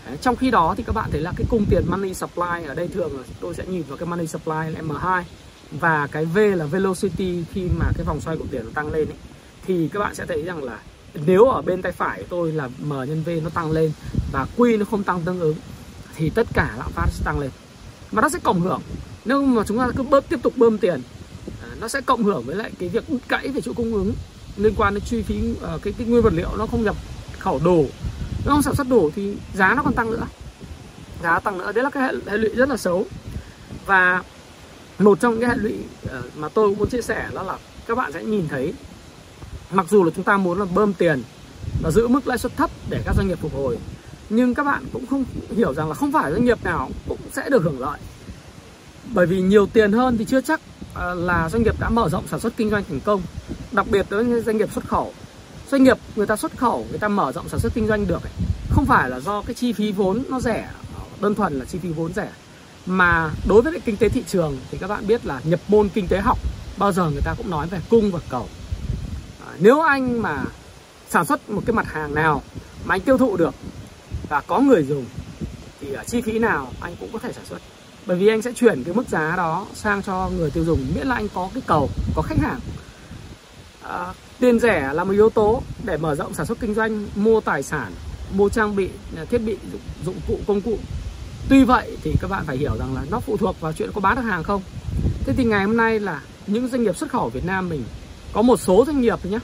[0.05, 2.75] Đấy, trong khi đó thì các bạn thấy là cái cung tiền money supply ở
[2.75, 5.23] đây thường là tôi sẽ nhìn vào cái money supply là M2
[5.71, 9.07] và cái V là velocity khi mà cái vòng xoay của tiền nó tăng lên
[9.07, 9.17] ấy,
[9.65, 10.79] thì các bạn sẽ thấy rằng là
[11.25, 13.91] nếu ở bên tay phải của tôi là M nhân V nó tăng lên
[14.31, 15.55] và Q nó không tăng tương ứng
[16.15, 17.49] thì tất cả lạm phát sẽ tăng lên.
[18.11, 18.81] Mà nó sẽ cộng hưởng.
[19.25, 21.01] Nếu mà chúng ta cứ bơm tiếp tục bơm tiền
[21.61, 24.13] à, nó sẽ cộng hưởng với lại cái việc đứt gãy về chuỗi cung ứng
[24.57, 26.95] liên quan đến chi phí uh, cái, cái nguyên vật liệu nó không nhập
[27.39, 27.85] khẩu đồ
[28.45, 30.27] nó không sản xuất đủ thì giá nó còn tăng nữa.
[31.23, 31.71] Giá tăng nữa.
[31.71, 33.05] Đấy là cái hệ, hệ lụy rất là xấu.
[33.85, 34.23] Và
[34.99, 35.73] một trong cái hệ lụy
[36.09, 38.73] ờ, mà tôi cũng muốn chia sẻ đó là các bạn sẽ nhìn thấy
[39.71, 41.23] mặc dù là chúng ta muốn là bơm tiền
[41.81, 43.77] và giữ mức lãi suất thấp để các doanh nghiệp phục hồi
[44.29, 45.25] nhưng các bạn cũng không
[45.55, 47.99] hiểu rằng là không phải doanh nghiệp nào cũng sẽ được hưởng lợi.
[49.13, 50.61] Bởi vì nhiều tiền hơn thì chưa chắc
[50.93, 53.21] à, là doanh nghiệp đã mở rộng sản xuất kinh doanh thành công
[53.71, 55.13] đặc biệt đối với doanh nghiệp xuất khẩu.
[55.71, 58.23] Doanh nghiệp người ta xuất khẩu người ta mở rộng sản xuất kinh doanh được
[58.23, 58.31] ấy,
[58.69, 60.69] không phải là do cái chi phí vốn nó rẻ
[61.21, 62.29] đơn thuần là chi phí vốn rẻ.
[62.85, 66.07] Mà đối với kinh tế thị trường thì các bạn biết là nhập môn kinh
[66.07, 66.37] tế học
[66.77, 68.47] bao giờ người ta cũng nói về cung và cầu
[69.59, 70.43] nếu anh mà
[71.09, 72.41] sản xuất một cái mặt hàng nào
[72.85, 73.55] mà anh tiêu thụ được
[74.29, 75.05] và có người dùng
[75.79, 77.57] thì ở chi phí nào anh cũng có thể sản xuất.
[78.05, 81.07] Bởi vì anh sẽ chuyển cái mức giá đó sang cho người tiêu dùng miễn
[81.07, 82.59] là anh có cái cầu có khách hàng.
[83.83, 87.41] À, tiền rẻ là một yếu tố để mở rộng sản xuất kinh doanh mua
[87.41, 87.91] tài sản
[88.33, 90.77] mua trang bị à, thiết bị dụng, dụng cụ công cụ.
[91.49, 94.01] Tuy vậy thì các bạn phải hiểu rằng là nó phụ thuộc vào chuyện có
[94.01, 94.61] bán được hàng không.
[95.25, 97.83] Thế thì ngày hôm nay là những doanh nghiệp xuất khẩu Việt Nam mình
[98.35, 99.39] có một số doanh nghiệp nhé.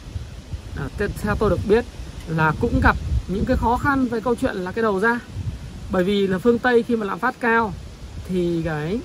[0.77, 1.85] À, theo tôi được biết
[2.27, 2.95] là cũng gặp
[3.27, 5.19] những cái khó khăn về câu chuyện là cái đầu ra.
[5.91, 7.73] Bởi vì là phương Tây khi mà lạm phát cao
[8.27, 8.99] thì cái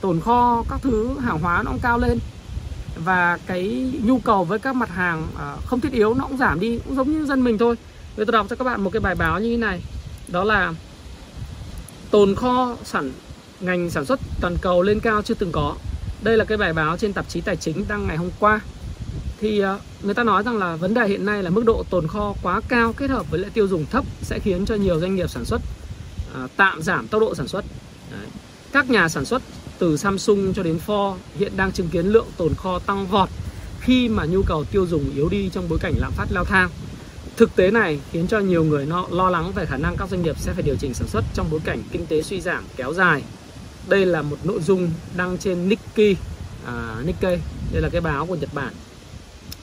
[0.00, 2.18] tồn kho các thứ hàng hóa nó cũng cao lên.
[3.04, 6.60] Và cái nhu cầu với các mặt hàng à, không thiết yếu nó cũng giảm
[6.60, 7.76] đi cũng giống như dân mình thôi.
[8.16, 9.82] Bây tôi đọc cho các bạn một cái bài báo như thế này.
[10.28, 10.74] Đó là
[12.10, 13.10] tồn kho sản
[13.60, 15.74] ngành sản xuất toàn cầu lên cao chưa từng có.
[16.22, 18.60] Đây là cái bài báo trên tạp chí tài chính đăng ngày hôm qua
[19.42, 22.06] thì à, người ta nói rằng là vấn đề hiện nay là mức độ tồn
[22.06, 25.16] kho quá cao kết hợp với lại tiêu dùng thấp sẽ khiến cho nhiều doanh
[25.16, 25.60] nghiệp sản xuất
[26.34, 27.64] à, tạm giảm tốc độ sản xuất
[28.10, 28.26] Đấy.
[28.72, 29.42] các nhà sản xuất
[29.78, 33.28] từ Samsung cho đến Ford hiện đang chứng kiến lượng tồn kho tăng vọt
[33.80, 36.70] khi mà nhu cầu tiêu dùng yếu đi trong bối cảnh lạm phát leo thang
[37.36, 40.22] Thực tế này khiến cho nhiều người lo, lo lắng về khả năng các doanh
[40.22, 42.92] nghiệp sẽ phải điều chỉnh sản xuất trong bối cảnh kinh tế suy giảm kéo
[42.92, 43.22] dài.
[43.88, 46.16] Đây là một nội dung đăng trên Nikkei,
[46.66, 47.38] à, Nikkei,
[47.72, 48.72] đây là cái báo của Nhật Bản.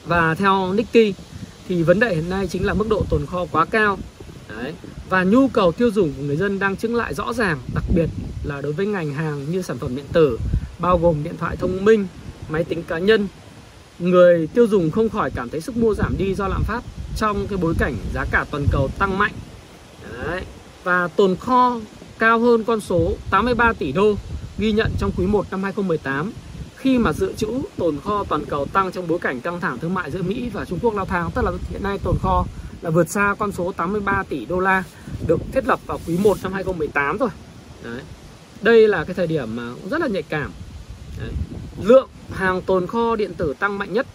[0.10, 1.14] Và theo Nikkei
[1.68, 3.98] thì vấn đề hiện nay chính là mức độ tồn kho quá cao.
[4.50, 4.74] Đấy.
[5.10, 8.10] Và nhu cầu tiêu dùng của người dân đang chứng lại rõ ràng, đặc biệt
[8.44, 10.40] là đối với ngành hàng như sản phẩm điện tử,
[10.80, 12.08] bao gồm điện thoại thông minh,
[12.50, 13.28] máy tính cá nhân.
[14.00, 16.82] Người tiêu dùng không khỏi cảm thấy sức mua giảm đi do lạm phát
[17.18, 19.34] trong cái bối cảnh giá cả toàn cầu tăng mạnh
[20.26, 20.42] Đấy.
[20.84, 21.80] và tồn kho
[22.20, 24.16] cao hơn con số 83 tỷ đô
[24.58, 26.32] ghi nhận trong quý 1 năm 2018
[26.80, 29.94] khi mà dự trữ tồn kho toàn cầu tăng trong bối cảnh căng thẳng thương
[29.94, 32.46] mại giữa Mỹ và Trung Quốc lao thang tức là hiện nay tồn kho
[32.82, 34.84] là vượt xa con số 83 tỷ đô la
[35.28, 37.30] được thiết lập vào quý 1 năm 2018 rồi
[37.84, 38.02] Đấy.
[38.62, 40.52] đây là cái thời điểm mà rất là nhạy cảm
[41.20, 41.32] Đấy.
[41.84, 44.08] lượng hàng tồn kho điện tử tăng mạnh nhất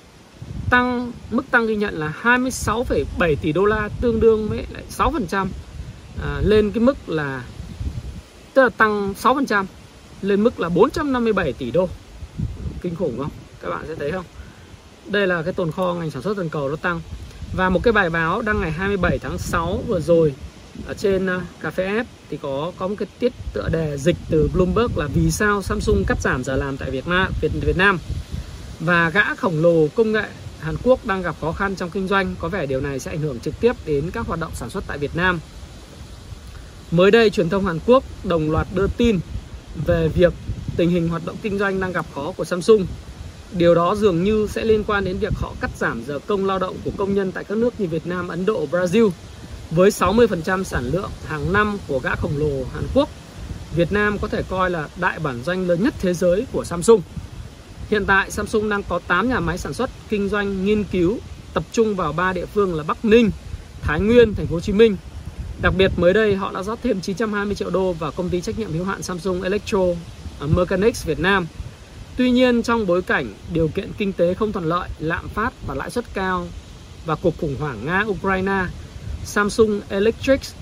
[0.70, 5.46] tăng mức tăng ghi nhận là 26,7 tỷ đô la tương đương với lại 6%
[6.22, 7.44] à, lên cái mức là
[8.54, 9.64] tức là tăng 6%
[10.22, 11.88] lên mức là 457 tỷ đô
[12.84, 13.30] kinh khủng không?
[13.62, 14.24] Các bạn sẽ thấy không?
[15.06, 17.00] Đây là cái tồn kho ngành sản xuất toàn cầu nó tăng.
[17.56, 20.34] Và một cái bài báo đăng ngày 27 tháng 6 vừa rồi
[20.86, 24.16] ở trên ờ, cà phê app thì có có một cái tiết tựa đề dịch
[24.30, 27.76] từ Bloomberg là vì sao Samsung cắt giảm giờ làm tại Việt Nam Việt Việt
[27.76, 27.98] Nam?
[28.80, 30.24] Và gã khổng lồ công nghệ
[30.60, 33.20] Hàn Quốc đang gặp khó khăn trong kinh doanh, có vẻ điều này sẽ ảnh
[33.20, 35.40] hưởng trực tiếp đến các hoạt động sản xuất tại Việt Nam.
[36.90, 39.20] Mới đây, truyền thông Hàn Quốc đồng loạt đưa tin
[39.86, 40.32] về việc
[40.76, 42.86] tình hình hoạt động kinh doanh đang gặp khó của Samsung.
[43.52, 46.58] Điều đó dường như sẽ liên quan đến việc họ cắt giảm giờ công lao
[46.58, 49.10] động của công nhân tại các nước như Việt Nam, Ấn Độ, Brazil.
[49.70, 53.08] Với 60% sản lượng hàng năm của gã khổng lồ Hàn Quốc,
[53.76, 57.02] Việt Nam có thể coi là đại bản doanh lớn nhất thế giới của Samsung.
[57.90, 61.18] Hiện tại Samsung đang có 8 nhà máy sản xuất, kinh doanh, nghiên cứu
[61.54, 63.30] tập trung vào ba địa phương là Bắc Ninh,
[63.82, 64.96] Thái Nguyên, Thành phố Hồ Chí Minh.
[65.62, 68.58] Đặc biệt mới đây họ đã rót thêm 920 triệu đô vào công ty trách
[68.58, 69.84] nhiệm hữu hạn Samsung Electro
[70.40, 71.46] Mechanics Việt Nam.
[72.16, 75.74] Tuy nhiên trong bối cảnh điều kiện kinh tế không thuận lợi, lạm phát và
[75.74, 76.46] lãi suất cao
[77.06, 78.66] và cuộc khủng hoảng Nga-Ukraine,
[79.24, 80.54] Samsung Electrics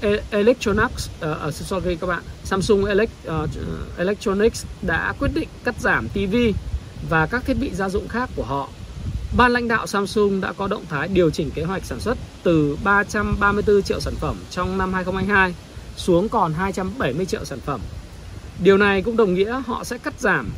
[0.00, 3.46] e- Electronics uh, uh, sorry các bạn Samsung Elect, uh, ờ,
[3.98, 6.36] Electronics đã quyết định cắt giảm TV
[7.10, 8.68] và các thiết bị gia dụng khác của họ.
[9.36, 12.76] Ban lãnh đạo Samsung đã có động thái điều chỉnh kế hoạch sản xuất từ
[12.84, 15.54] 334 triệu sản phẩm trong năm 2022
[15.96, 17.80] xuống còn 270 triệu sản phẩm.
[18.62, 20.48] Điều này cũng đồng nghĩa họ sẽ cắt giảm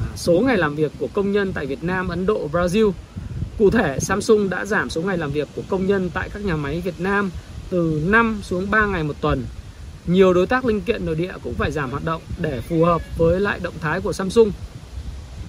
[0.00, 2.92] à, số ngày làm việc của công nhân tại Việt Nam, Ấn Độ, Brazil.
[3.58, 6.56] Cụ thể, Samsung đã giảm số ngày làm việc của công nhân tại các nhà
[6.56, 7.30] máy Việt Nam
[7.70, 9.44] từ 5 xuống 3 ngày một tuần.
[10.06, 13.02] Nhiều đối tác linh kiện nội địa cũng phải giảm hoạt động để phù hợp
[13.18, 14.52] với lại động thái của Samsung.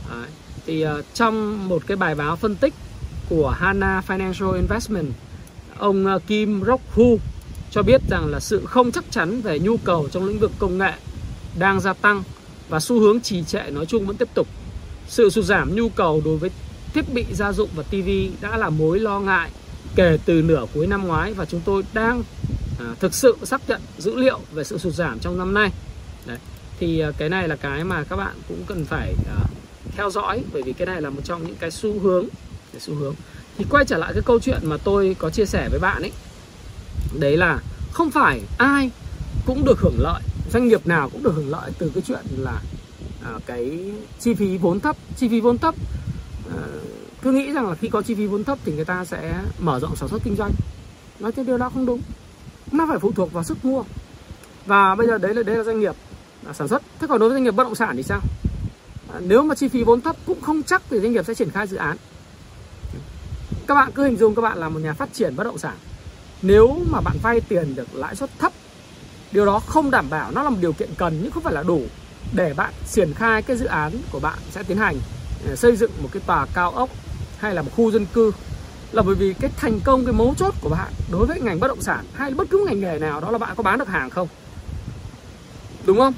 [0.10, 0.28] Đấy
[0.68, 2.74] thì uh, trong một cái bài báo phân tích
[3.30, 5.08] của Hana Financial Investment
[5.78, 7.20] ông uh, Kim Rock Hu
[7.72, 10.78] cho biết rằng là sự không chắc chắn về nhu cầu trong lĩnh vực công
[10.78, 10.94] nghệ
[11.60, 12.24] đang gia tăng
[12.70, 14.48] và xu hướng trì trệ nói chung vẫn tiếp tục.
[15.08, 16.50] Sự sụt giảm nhu cầu đối với
[16.94, 18.10] thiết bị gia dụng và TV
[18.42, 19.52] đã là mối lo ngại
[19.96, 22.24] kể từ nửa cuối năm ngoái và chúng tôi đang
[22.80, 25.72] à, thực sự xác nhận dữ liệu về sự sụt giảm trong năm nay.
[26.26, 26.38] Đấy.
[26.80, 29.48] Thì à, cái này là cái mà các bạn cũng cần phải à,
[29.98, 32.26] theo dõi bởi vì cái này là một trong những cái xu hướng
[32.72, 33.16] cái xu hướng
[33.58, 36.12] thì quay trở lại cái câu chuyện mà tôi có chia sẻ với bạn ấy
[37.20, 37.60] đấy là
[37.92, 38.92] không phải ai
[39.46, 40.22] cũng được hưởng lợi
[40.54, 42.62] doanh nghiệp nào cũng được hưởng lợi từ cái chuyện là
[43.24, 44.98] à, cái chi phí vốn thấp.
[45.18, 45.76] Chi phí vốn thấp
[46.52, 46.62] à,
[47.22, 49.80] cứ nghĩ rằng là khi có chi phí vốn thấp thì người ta sẽ mở
[49.80, 50.52] rộng sản xuất kinh doanh.
[51.20, 52.02] Nói cái điều đó không đúng.
[52.72, 53.84] Nó phải phụ thuộc vào sức mua.
[54.66, 55.96] Và bây giờ đấy là đấy là doanh nghiệp
[56.48, 56.82] à, sản xuất.
[57.00, 58.22] Thế còn đối với doanh nghiệp bất động sản thì sao?
[59.14, 61.50] À, nếu mà chi phí vốn thấp cũng không chắc thì doanh nghiệp sẽ triển
[61.50, 61.98] khai dự án.
[63.68, 65.76] Các bạn cứ hình dung các bạn là một nhà phát triển bất động sản.
[66.42, 68.54] Nếu mà bạn vay tiền được lãi suất thấp
[69.32, 71.64] điều đó không đảm bảo nó là một điều kiện cần nhưng không phải là
[71.64, 71.82] đủ
[72.34, 74.98] để bạn triển khai cái dự án của bạn sẽ tiến hành
[75.50, 76.90] à, xây dựng một cái tòa cao ốc
[77.38, 78.32] hay là một khu dân cư
[78.92, 81.68] là bởi vì cái thành công cái mấu chốt của bạn đối với ngành bất
[81.68, 84.10] động sản hay bất cứ ngành nghề nào đó là bạn có bán được hàng
[84.10, 84.28] không.
[85.86, 86.14] Đúng không?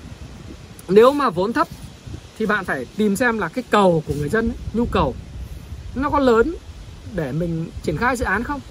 [0.88, 1.68] Nếu mà vốn thấp
[2.38, 5.16] thì bạn phải tìm xem là cái cầu của người dân ấy, nhu cầu
[5.96, 6.56] nó có lớn
[7.16, 8.62] để mình triển khai dự án không?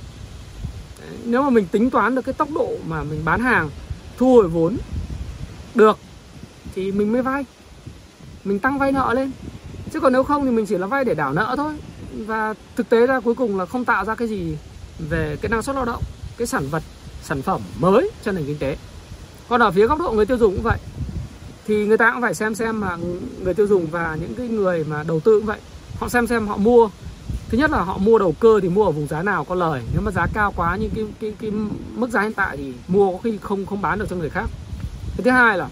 [1.01, 3.70] Đấy, nếu mà mình tính toán được cái tốc độ mà mình bán hàng
[4.18, 4.76] thu hồi vốn.
[5.74, 5.98] Được,
[6.74, 7.44] thì mình mới vay.
[8.44, 9.31] Mình tăng vay nợ lên.
[9.92, 11.74] Chứ còn nếu không thì mình chỉ là vay để đảo nợ thôi.
[12.26, 14.57] Và thực tế ra cuối cùng là không tạo ra cái gì
[14.98, 16.02] về cái năng suất lao động,
[16.37, 16.83] cái sản vật,
[17.22, 18.76] sản phẩm mới cho nền kinh tế.
[19.48, 20.78] Còn ở phía góc độ người tiêu dùng cũng vậy.
[21.66, 22.96] Thì người ta cũng phải xem xem mà
[23.42, 25.61] người tiêu dùng và những cái người mà đầu tư cũng vậy.
[25.98, 26.90] Họ xem xem họ mua
[27.48, 29.82] thứ nhất là họ mua đầu cơ thì mua ở vùng giá nào có lời.
[29.92, 31.50] Nếu mà giá cao quá như cái cái cái
[31.94, 34.50] mức giá hiện tại thì mua có khi không không bán được cho người khác.
[35.16, 35.68] Cái thứ hai là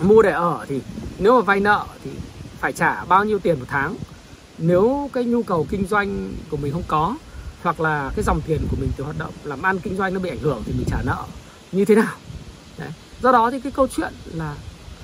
[0.00, 0.80] mua để ở thì
[1.18, 2.10] nếu mà vay nợ thì
[2.58, 3.96] phải trả bao nhiêu tiền một tháng.
[4.58, 7.16] Nếu cái nhu cầu kinh doanh của mình không có
[7.62, 10.20] hoặc là cái dòng tiền của mình từ hoạt động làm ăn kinh doanh nó
[10.20, 11.24] bị ảnh hưởng thì mình trả nợ.
[11.72, 12.14] Như thế nào?
[12.78, 12.90] Đấy.
[13.22, 14.54] do đó thì cái câu chuyện là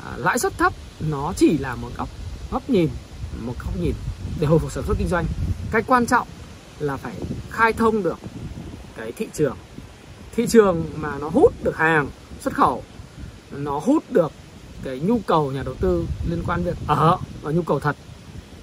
[0.05, 2.09] à, lãi suất thấp nó chỉ là một góc
[2.51, 2.88] góc nhìn
[3.40, 3.94] một góc nhìn
[4.40, 5.27] để hồi phục sản xuất kinh doanh.
[5.70, 6.29] Cái quan trọng
[6.79, 7.14] là phải
[7.51, 8.18] khai thông được
[8.97, 9.57] cái thị trường.
[10.37, 12.09] Thị trường mà nó hút được hàng
[12.40, 12.83] xuất khẩu,
[13.53, 14.33] nó hút được
[14.83, 17.97] cái nhu cầu nhà đầu tư liên quan việc ở và nhu cầu thật,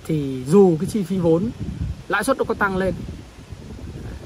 [0.06, 1.50] thì dù cái chi phí vốn,
[2.08, 2.94] lãi suất nó có tăng lên,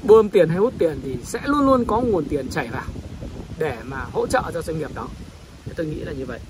[0.02, 2.84] bơm tiền hay hút tiền thì sẽ luôn luôn có nguồn tiền chảy vào
[3.58, 5.08] để mà hỗ trợ cho doanh nghiệp đó.
[5.76, 6.40] Tôi nghĩ là như vậy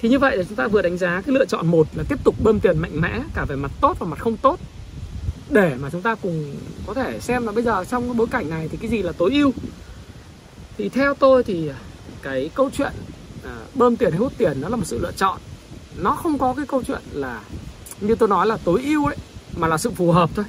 [0.00, 2.24] thì như vậy là chúng ta vừa đánh giá cái lựa chọn một là tiếp
[2.24, 4.60] tục bơm tiền mạnh mẽ cả về mặt tốt và mặt không tốt.
[5.50, 6.56] Để mà chúng ta cùng
[6.86, 9.12] có thể xem là bây giờ trong cái bối cảnh này thì cái gì là
[9.12, 9.52] tối ưu.
[10.78, 11.70] Thì theo tôi thì
[12.22, 12.92] cái câu chuyện
[13.44, 15.38] à, bơm tiền hay hút tiền nó là một sự lựa chọn.
[15.96, 17.40] Nó không có cái câu chuyện là
[18.00, 19.16] như tôi nói là tối ưu đấy
[19.56, 20.44] mà là sự phù hợp thôi.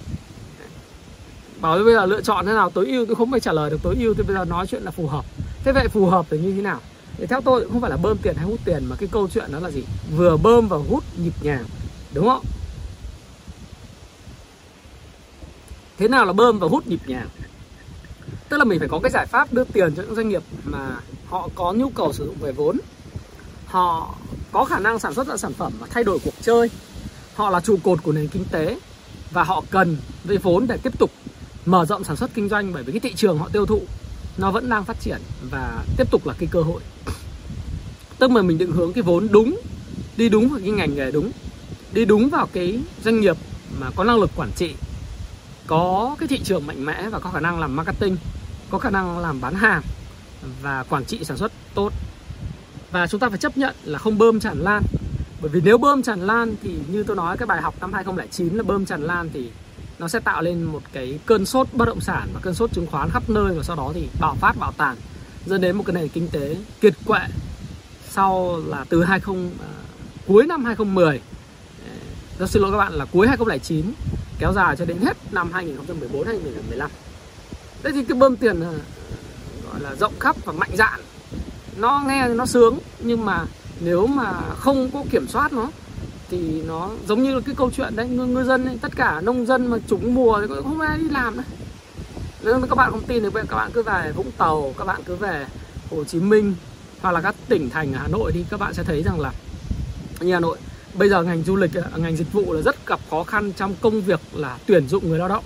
[1.61, 3.79] Bảo bây giờ lựa chọn thế nào tối ưu tôi không phải trả lời được
[3.83, 5.25] tối ưu tôi bây giờ nói chuyện là phù hợp.
[5.63, 6.79] Thế vậy phù hợp thì như thế nào?
[7.17, 9.27] Thì theo tôi cũng không phải là bơm tiền hay hút tiền, mà cái câu
[9.27, 9.83] chuyện đó là gì?
[10.15, 11.65] Vừa bơm và hút nhịp nhàng,
[12.13, 12.45] đúng không?
[15.97, 17.27] Thế nào là bơm và hút nhịp nhàng?
[18.49, 20.99] Tức là mình phải có cái giải pháp đưa tiền cho những doanh nghiệp mà
[21.29, 22.77] họ có nhu cầu sử dụng về vốn.
[23.65, 24.15] Họ
[24.51, 26.69] có khả năng sản xuất ra sản phẩm và thay đổi cuộc chơi.
[27.35, 28.79] Họ là trụ cột của nền kinh tế
[29.31, 31.11] và họ cần với vốn để tiếp tục
[31.65, 33.81] mở rộng sản xuất kinh doanh bởi vì cái thị trường họ tiêu thụ
[34.37, 35.21] nó vẫn đang phát triển
[35.51, 36.81] và tiếp tục là cái cơ hội.
[38.17, 39.59] Tức là mình định hướng cái vốn đúng,
[40.17, 41.31] đi đúng vào cái ngành nghề đúng,
[41.93, 43.37] đi đúng vào cái doanh nghiệp
[43.79, 44.73] mà có năng lực quản trị,
[45.67, 48.17] có cái thị trường mạnh mẽ và có khả năng làm marketing,
[48.69, 49.81] có khả năng làm bán hàng
[50.61, 51.93] và quản trị sản xuất tốt.
[52.91, 54.83] Và chúng ta phải chấp nhận là không bơm tràn lan.
[55.41, 58.57] Bởi vì nếu bơm tràn lan thì như tôi nói, cái bài học năm 2009
[58.57, 59.49] là bơm tràn lan thì
[59.99, 62.87] nó sẽ tạo lên một cái cơn sốt bất động sản và cơn sốt chứng
[62.87, 64.95] khoán khắp nơi và sau đó thì bạo phát bạo tàn
[65.45, 67.19] dẫn đến một cái nền kinh tế kiệt quệ
[68.09, 69.67] sau là từ 20 uh, à,
[70.27, 71.21] cuối năm 2010
[71.85, 71.91] ờ,
[72.39, 73.85] rất xin lỗi các bạn là cuối 2009
[74.39, 76.89] kéo dài cho đến hết năm 2014 2015
[77.83, 78.73] thế thì cái bơm tiền ờ,
[79.71, 80.99] gọi là rộng khắp và mạnh dạn
[81.77, 83.45] nó nghe nó sướng nhưng mà
[83.79, 85.69] nếu mà không có kiểm soát nó
[86.29, 89.21] thì nó giống như là cái câu chuyện đấy ngư, ngư dân ấy, tất cả
[89.21, 91.45] nông dân mà trúng mùa thì cũng không ai đi làm đấy
[92.43, 95.15] nếu các bạn không tin thì các bạn cứ về Vũng Tàu các bạn cứ
[95.15, 95.45] về
[95.91, 96.55] Hồ Chí Minh
[97.01, 99.31] hoặc là các tỉnh thành ở Hà Nội thì các bạn sẽ thấy rằng là
[100.19, 100.57] như Hà Nội
[100.93, 104.01] bây giờ ngành du lịch ngành dịch vụ là rất gặp khó khăn trong công
[104.01, 105.43] việc là tuyển dụng người lao động.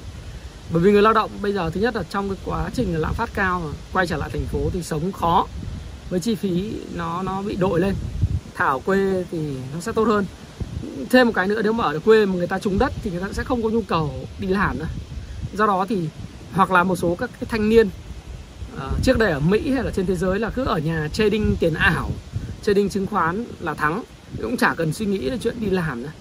[0.73, 3.13] Bởi vì người lao động bây giờ thứ nhất là trong cái quá trình lạm
[3.13, 5.47] phát cao mà quay trở lại thành phố thì sống khó
[6.09, 7.93] với chi phí nó nó bị đội lên.
[8.55, 10.25] Thảo quê thì nó sẽ tốt hơn
[11.09, 13.21] thêm một cái nữa nếu mà ở quê mà người ta trúng đất thì người
[13.21, 14.87] ta sẽ không có nhu cầu đi làm nữa.
[15.53, 16.09] Do đó thì
[16.53, 17.89] hoặc là một số các cái thanh niên
[18.75, 21.55] uh, trước đây ở Mỹ hay là trên thế giới là cứ ở nhà trading
[21.59, 22.09] tiền ảo
[22.63, 24.03] trading chứng khoán là thắng.
[24.41, 26.11] Cũng chả cần suy nghĩ đến chuyện đi làm nữa.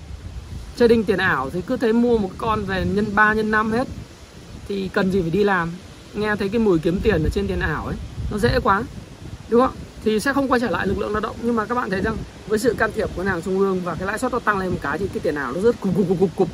[0.77, 3.89] Trading tiền ảo thì cứ thấy mua một con về nhân 3 nhân 5 hết
[4.69, 5.71] thì cần gì phải đi làm.
[6.15, 7.97] Nghe thấy cái mùi kiếm tiền ở trên tiền ảo ấy
[8.31, 8.83] nó dễ quá
[9.49, 9.75] đúng không?
[10.05, 11.37] Thì sẽ không quay trở lại lực lượng lao động.
[11.43, 12.17] Nhưng mà các bạn thấy rằng
[12.49, 14.59] với sự can thiệp của ngân hàng trung ương và cái lãi suất nó tăng
[14.59, 16.49] lên một cái thì cái tiền ảo nó rất cục cục cục cục cục.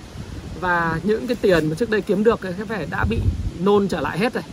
[0.61, 3.19] Và những cái tiền mà trước đây kiếm được cái vẻ đã bị
[3.61, 4.45] nôn trở lại hết rồi.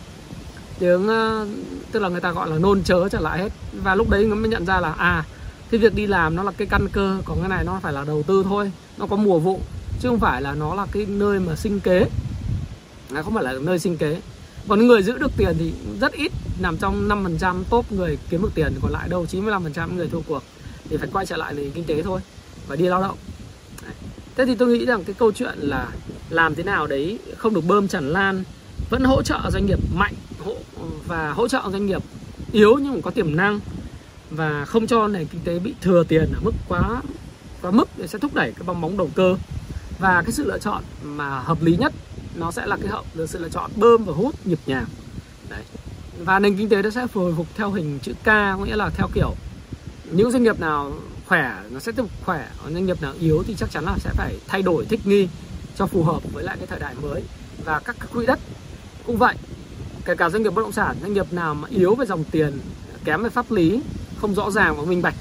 [0.78, 1.46] Tiếng ờ,
[1.92, 3.52] tức là người ta gọi là nôn chớ trở lại hết.
[3.72, 5.24] Và lúc đấy mới nhận ra là à
[5.70, 8.04] cái việc đi làm nó là cái căn cơ còn cái này nó phải là
[8.04, 9.60] đầu tư thôi, nó có mùa vụ,
[10.00, 12.06] chứ không phải là nó là cái nơi mà sinh kế.
[13.10, 14.20] Nó không phải là nơi sinh kế
[14.68, 18.50] còn người giữ được tiền thì rất ít, nằm trong 5% top người kiếm được
[18.54, 20.42] tiền, còn lại đâu 95% người thua cuộc.
[20.90, 22.20] Thì phải quay trở lại nền kinh tế thôi,
[22.68, 23.18] và đi lao động.
[24.36, 25.88] Thế thì tôi nghĩ rằng cái câu chuyện là
[26.30, 28.44] làm thế nào đấy không được bơm tràn lan,
[28.90, 30.56] vẫn hỗ trợ doanh nghiệp mạnh, hỗ,
[31.06, 32.02] và hỗ trợ doanh nghiệp
[32.52, 33.60] yếu nhưng mà có tiềm năng,
[34.30, 37.02] và không cho nền kinh tế bị thừa tiền ở mức quá
[37.62, 39.36] quá mức, để sẽ thúc đẩy cái bong bóng đầu cơ.
[39.98, 41.92] Và cái sự lựa chọn mà hợp lý nhất
[42.34, 44.86] nó sẽ là cái hậu, được sự lựa chọn bơm và hút nhịp nhàng.
[45.48, 45.62] Đấy.
[46.24, 48.90] Và nền kinh tế nó sẽ hồi phục theo hình chữ K, có nghĩa là
[48.90, 49.34] theo kiểu,
[50.12, 50.92] những doanh nghiệp nào
[51.26, 53.96] khỏe, nó sẽ tiếp tục khỏe, còn doanh nghiệp nào yếu thì chắc chắn là
[53.98, 55.28] sẽ phải thay đổi thích nghi
[55.76, 57.22] cho phù hợp với lại cái thời đại mới.
[57.64, 58.38] Và các quỹ đất
[59.06, 59.34] cũng vậy,
[60.04, 62.58] kể cả doanh nghiệp bất động sản, doanh nghiệp nào mà yếu về dòng tiền,
[63.04, 63.80] kém về pháp lý,
[64.20, 65.14] không rõ ràng và minh bạch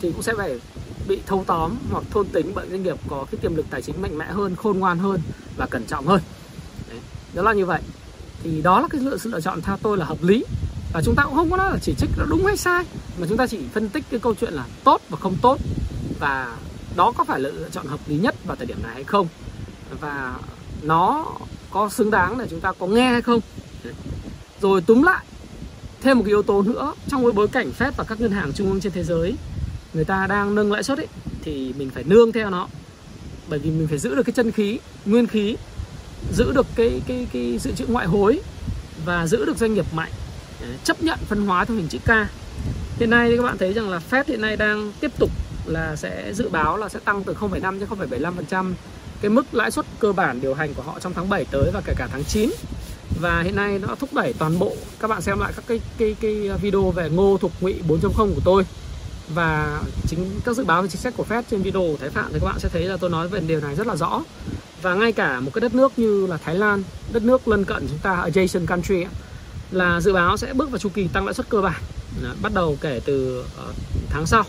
[0.00, 0.60] thì cũng sẽ phải
[1.08, 4.02] bị thâu tóm hoặc thôn tính bởi doanh nghiệp có cái tiềm lực tài chính
[4.02, 5.20] mạnh mẽ hơn, khôn ngoan hơn
[5.56, 6.20] và cẩn trọng hơn
[7.34, 7.80] đó là như vậy.
[8.42, 10.44] Thì đó là cái lựa sự lựa chọn theo tôi là hợp lý.
[10.92, 12.84] Và chúng ta cũng không có nói là chỉ trích nó đúng hay sai,
[13.18, 15.58] mà chúng ta chỉ phân tích cái câu chuyện là tốt và không tốt.
[16.20, 16.56] Và
[16.96, 19.28] đó có phải là lựa chọn hợp lý nhất vào thời điểm này hay không?
[20.00, 20.34] Và
[20.82, 21.26] nó
[21.70, 23.40] có xứng đáng để chúng ta có nghe hay không?
[24.60, 25.24] Rồi túm lại,
[26.00, 26.94] thêm một cái yếu tố nữa.
[27.08, 29.34] Trong cái bối cảnh Fed và các ngân hàng trung ương trên thế giới,
[29.94, 31.08] người ta đang nâng lãi suất ấy,
[31.42, 32.68] thì mình phải nương theo nó.
[33.48, 35.56] Bởi vì mình phải giữ được cái chân khí, nguyên khí
[36.32, 38.40] giữ được cái cái cái dự trữ ngoại hối
[39.04, 40.12] và giữ được doanh nghiệp mạnh
[40.84, 42.10] chấp nhận phân hóa theo hình chữ K.
[42.98, 45.30] Hiện nay thì các bạn thấy rằng là Fed hiện nay đang tiếp tục
[45.66, 48.72] là sẽ dự báo là sẽ tăng từ 0,5 đến 0,75%
[49.20, 51.80] cái mức lãi suất cơ bản điều hành của họ trong tháng 7 tới và
[51.84, 52.50] kể cả tháng 9
[53.20, 56.16] và hiện nay nó thúc đẩy toàn bộ các bạn xem lại các cái cái
[56.20, 58.64] cái video về ngô thục ngụy 4.0 của tôi
[59.28, 62.32] và chính các dự báo về chính sách của Fed trên video của Thái Phạm
[62.32, 64.22] thì các bạn sẽ thấy là tôi nói về điều này rất là rõ.
[64.82, 66.82] Và ngay cả một cái đất nước như là Thái Lan,
[67.12, 69.04] đất nước lân cận chúng ta, adjacent country
[69.70, 71.82] là dự báo sẽ bước vào chu kỳ tăng lãi suất cơ bản
[72.24, 73.72] à, bắt đầu kể từ ờ,
[74.10, 74.44] tháng sau.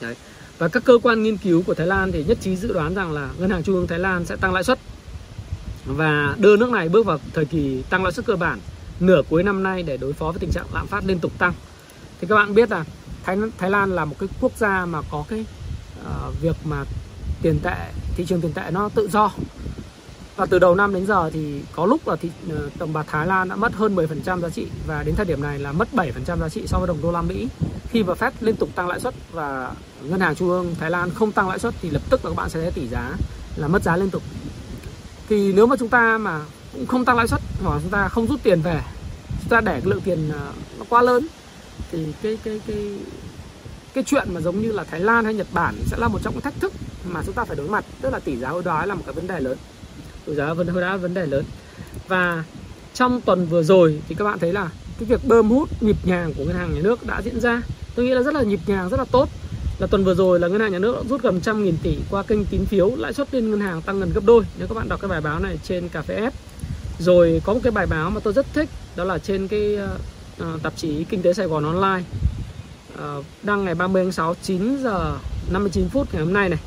[0.00, 0.14] Đấy.
[0.58, 3.12] và các cơ quan nghiên cứu của Thái Lan thì nhất trí dự đoán rằng
[3.12, 4.78] là ngân hàng trung ương Thái Lan sẽ tăng lãi suất.
[5.86, 8.58] Và đưa nước này bước vào thời kỳ tăng lãi suất cơ bản
[9.00, 11.52] nửa cuối năm nay để đối phó với tình trạng lạm phát liên tục tăng.
[12.20, 12.84] Thì các bạn biết là
[13.24, 15.44] Thái Thái Lan là một cái quốc gia mà có cái
[16.00, 16.84] uh, việc mà
[17.42, 17.76] tiền tệ
[18.16, 19.30] thị trường tiền tệ nó tự do.
[20.36, 23.06] Và từ đầu năm đến giờ thì có lúc là thị ờ, uh, đồng bạc
[23.08, 25.88] Thái Lan đã mất hơn 10% giá trị và đến thời điểm này là mất
[25.92, 27.48] 7% giá trị so với đồng đô la Mỹ.
[27.90, 31.10] Khi mà Fed liên tục tăng lãi suất và ngân hàng trung ương Thái Lan
[31.10, 33.12] không tăng lãi suất thì lập tức là các bạn sẽ thấy tỷ giá
[33.56, 34.22] là mất giá liên tục.
[35.28, 36.40] Thì nếu mà chúng ta mà
[36.72, 38.80] cũng không tăng lãi suất hoặc chúng ta không rút tiền về
[39.40, 41.26] chúng ta để cái lượng tiền ờ, nó quá lớn
[41.92, 42.94] thì cái cái cái
[43.94, 46.34] cái chuyện mà giống như là Thái Lan hay Nhật Bản sẽ là một trong
[46.34, 46.72] những thách thức
[47.04, 47.84] mà chúng ta phải đối mặt.
[48.00, 49.58] Tức là tỷ giá hối đoái là một cái vấn đề lớn.
[50.26, 51.44] Tỷ giá hối đoái là vấn đề lớn.
[52.08, 52.44] Và
[52.94, 56.34] trong tuần vừa rồi thì các bạn thấy là cái việc bơm hút nhịp nhàng
[56.34, 57.62] của ngân hàng nhà nước đã diễn ra.
[57.94, 59.28] Tôi nghĩ là rất là nhịp nhàng, rất là tốt.
[59.78, 62.22] Là tuần vừa rồi là ngân hàng nhà nước rút gần trăm nghìn tỷ qua
[62.22, 64.44] kênh tín phiếu, lãi suất liên ngân hàng tăng gần gấp đôi.
[64.58, 66.30] Nếu các bạn đọc cái bài báo này trên cà phê F.
[66.98, 69.78] Rồi có một cái bài báo mà tôi rất thích, đó là trên cái
[70.42, 72.04] Ờ, tạp chí Kinh tế Sài Gòn Online.
[72.96, 75.18] Ờ, đăng ngày 30 tháng 6 9 giờ
[75.52, 76.58] 59 phút ngày hôm nay này.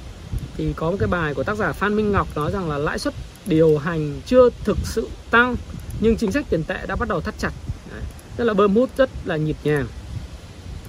[0.58, 3.00] Thì có một cái bài của tác giả Phan Minh Ngọc nói rằng là lãi
[3.00, 3.14] suất
[3.46, 5.56] điều hành chưa thực sự tăng
[6.00, 7.52] nhưng chính sách tiền tệ đã bắt đầu thắt chặt.
[7.92, 8.02] Đấy.
[8.36, 9.88] tức là bơm hút rất là nhịp nhàng.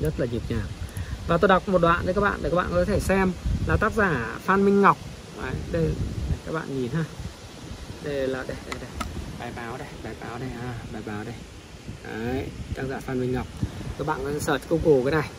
[0.00, 0.66] Rất là nhịp nhàng.
[1.28, 3.32] Và tôi đọc một đoạn đấy các bạn để các bạn có thể xem
[3.66, 4.96] là tác giả Phan Minh Ngọc.
[5.42, 7.04] Đấy, đây, đây các bạn nhìn ha.
[8.04, 8.90] Đây là đây, đây, đây.
[9.38, 11.34] bài báo đây bài báo đây à, bài báo đây.
[12.04, 13.46] Đấy, tác giả Phan Minh Ngọc.
[13.98, 15.30] Các bạn có search Google cái này.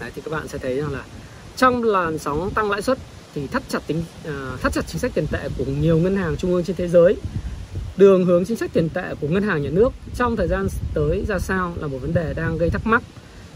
[0.00, 1.04] Đấy, thì các bạn sẽ thấy rằng là
[1.56, 2.98] trong làn sóng tăng lãi suất
[3.34, 6.36] thì thắt chặt tính uh, thắt chặt chính sách tiền tệ của nhiều ngân hàng
[6.36, 7.16] trung ương trên thế giới.
[7.96, 11.24] Đường hướng chính sách tiền tệ của ngân hàng nhà nước trong thời gian tới
[11.28, 13.02] ra sao là một vấn đề đang gây thắc mắc.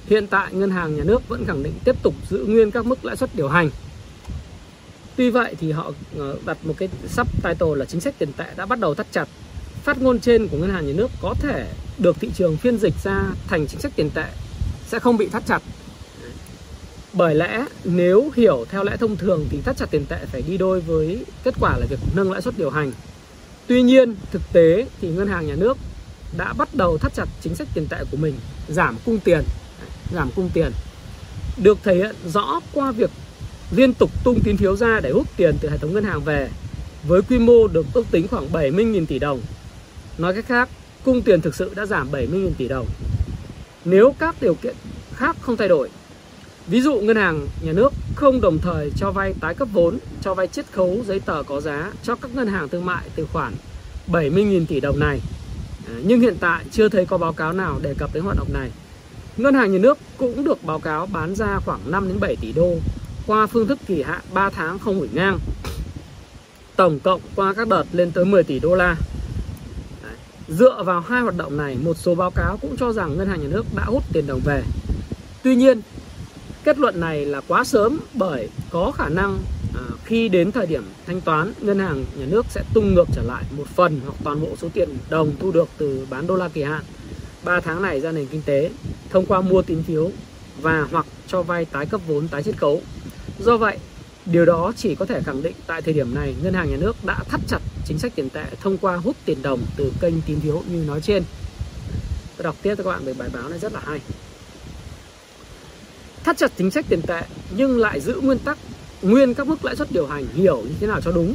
[0.06, 3.04] Hiện tại ngân hàng nhà nước vẫn khẳng định tiếp tục giữ nguyên các mức
[3.04, 3.70] lãi suất điều hành.
[5.16, 8.46] Tuy vậy thì họ ờ, đặt một cái sub title là chính sách tiền tệ
[8.56, 9.28] đã bắt đầu thắt chặt
[9.82, 11.66] phát ngôn trên của ngân hàng nhà nước có thể
[11.98, 14.24] được thị trường phiên dịch ra thành chính sách tiền tệ
[14.88, 15.62] sẽ không bị thắt chặt
[17.12, 20.58] bởi lẽ nếu hiểu theo lẽ thông thường thì thắt chặt tiền tệ phải đi
[20.58, 22.92] đôi với kết quả là việc nâng lãi suất điều hành.
[23.66, 25.78] Tuy nhiên, thực tế thì ngân hàng nhà nước
[26.36, 28.34] đã bắt đầu thắt chặt chính sách tiền tệ của mình,
[28.68, 29.42] giảm cung tiền,
[30.12, 30.72] giảm cung tiền.
[31.56, 33.10] Được thể hiện rõ qua việc
[33.76, 36.48] liên tục tung tín phiếu ra để hút tiền từ hệ thống ngân hàng về
[37.08, 39.40] với quy mô được ước tính khoảng 70.000 tỷ đồng.
[40.18, 40.68] Nói cách khác,
[41.04, 42.86] cung tiền thực sự đã giảm 70.000 tỷ đồng.
[43.84, 44.76] Nếu các điều kiện
[45.14, 45.88] khác không thay đổi,
[46.66, 50.34] ví dụ ngân hàng nhà nước không đồng thời cho vay tái cấp vốn, cho
[50.34, 53.52] vay chiết khấu giấy tờ có giá cho các ngân hàng thương mại từ khoản
[54.08, 55.20] 70.000 tỷ đồng này.
[55.86, 58.48] À, nhưng hiện tại chưa thấy có báo cáo nào đề cập đến hoạt động
[58.52, 58.70] này.
[59.36, 62.52] Ngân hàng nhà nước cũng được báo cáo bán ra khoảng 5 đến 7 tỷ
[62.52, 62.74] đô
[63.26, 65.38] qua phương thức kỳ hạn 3 tháng không hủy ngang.
[66.76, 68.96] Tổng cộng qua các đợt lên tới 10 tỷ đô la.
[70.48, 73.42] Dựa vào hai hoạt động này, một số báo cáo cũng cho rằng ngân hàng
[73.42, 74.62] nhà nước đã hút tiền đồng về.
[75.42, 75.80] Tuy nhiên,
[76.64, 79.38] kết luận này là quá sớm bởi có khả năng
[79.74, 83.22] à, khi đến thời điểm thanh toán, ngân hàng nhà nước sẽ tung ngược trở
[83.22, 86.48] lại một phần hoặc toàn bộ số tiền đồng thu được từ bán đô la
[86.48, 86.82] kỳ hạn
[87.44, 88.70] 3 tháng này ra nền kinh tế
[89.10, 90.10] thông qua mua tín phiếu
[90.60, 92.82] và hoặc cho vay tái cấp vốn tái chiết khấu
[93.38, 93.78] Do vậy,
[94.26, 96.96] điều đó chỉ có thể khẳng định tại thời điểm này ngân hàng nhà nước
[97.04, 100.40] đã thắt chặt chính sách tiền tệ thông qua hút tiền đồng từ kênh tín
[100.40, 101.22] phiếu như nói trên.
[102.36, 104.00] Tôi đọc tiếp cho các bạn về bài báo này rất là hay.
[106.24, 107.22] Thắt chặt chính sách tiền tệ
[107.56, 108.58] nhưng lại giữ nguyên tắc
[109.02, 111.34] nguyên các mức lãi suất điều hành hiểu như thế nào cho đúng.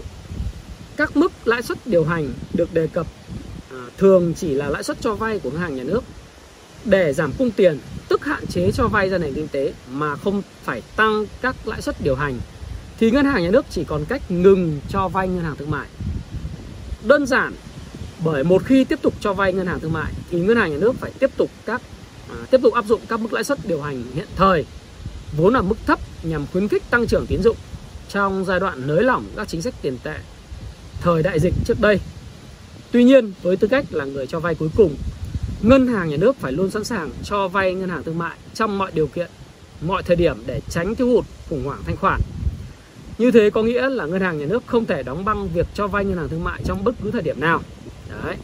[0.97, 3.07] Các mức lãi suất điều hành được đề cập
[3.71, 6.03] à, thường chỉ là lãi suất cho vay của ngân hàng nhà nước
[6.85, 7.79] để giảm cung tiền
[8.09, 11.81] tức hạn chế cho vay ra nền kinh tế mà không phải tăng các lãi
[11.81, 12.39] suất điều hành
[12.99, 15.87] thì ngân hàng nhà nước chỉ còn cách ngừng cho vay ngân hàng thương mại.
[17.03, 17.53] Đơn giản
[18.23, 20.77] bởi một khi tiếp tục cho vay ngân hàng thương mại thì ngân hàng nhà
[20.77, 21.81] nước phải tiếp tục các
[22.29, 24.65] à, tiếp tục áp dụng các mức lãi suất điều hành hiện thời
[25.37, 27.57] vốn ở mức thấp nhằm khuyến khích tăng trưởng tín dụng
[28.09, 30.15] trong giai đoạn nới lỏng các chính sách tiền tệ
[31.01, 31.99] thời đại dịch trước đây.
[32.91, 34.95] Tuy nhiên, với tư cách là người cho vay cuối cùng
[35.61, 38.77] ngân hàng nhà nước phải luôn sẵn sàng cho vay ngân hàng thương mại trong
[38.77, 39.29] mọi điều kiện,
[39.81, 42.21] mọi thời điểm để tránh thiếu hụt khủng hoảng thanh khoản.
[43.17, 45.87] Như thế có nghĩa là ngân hàng nhà nước không thể đóng băng việc cho
[45.87, 47.61] vay ngân hàng thương mại trong bất cứ thời điểm nào.
[48.23, 48.35] Đấy.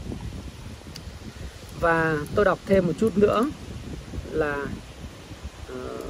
[1.79, 3.49] Và tôi đọc thêm một chút nữa
[4.31, 4.65] là
[5.73, 6.05] uh,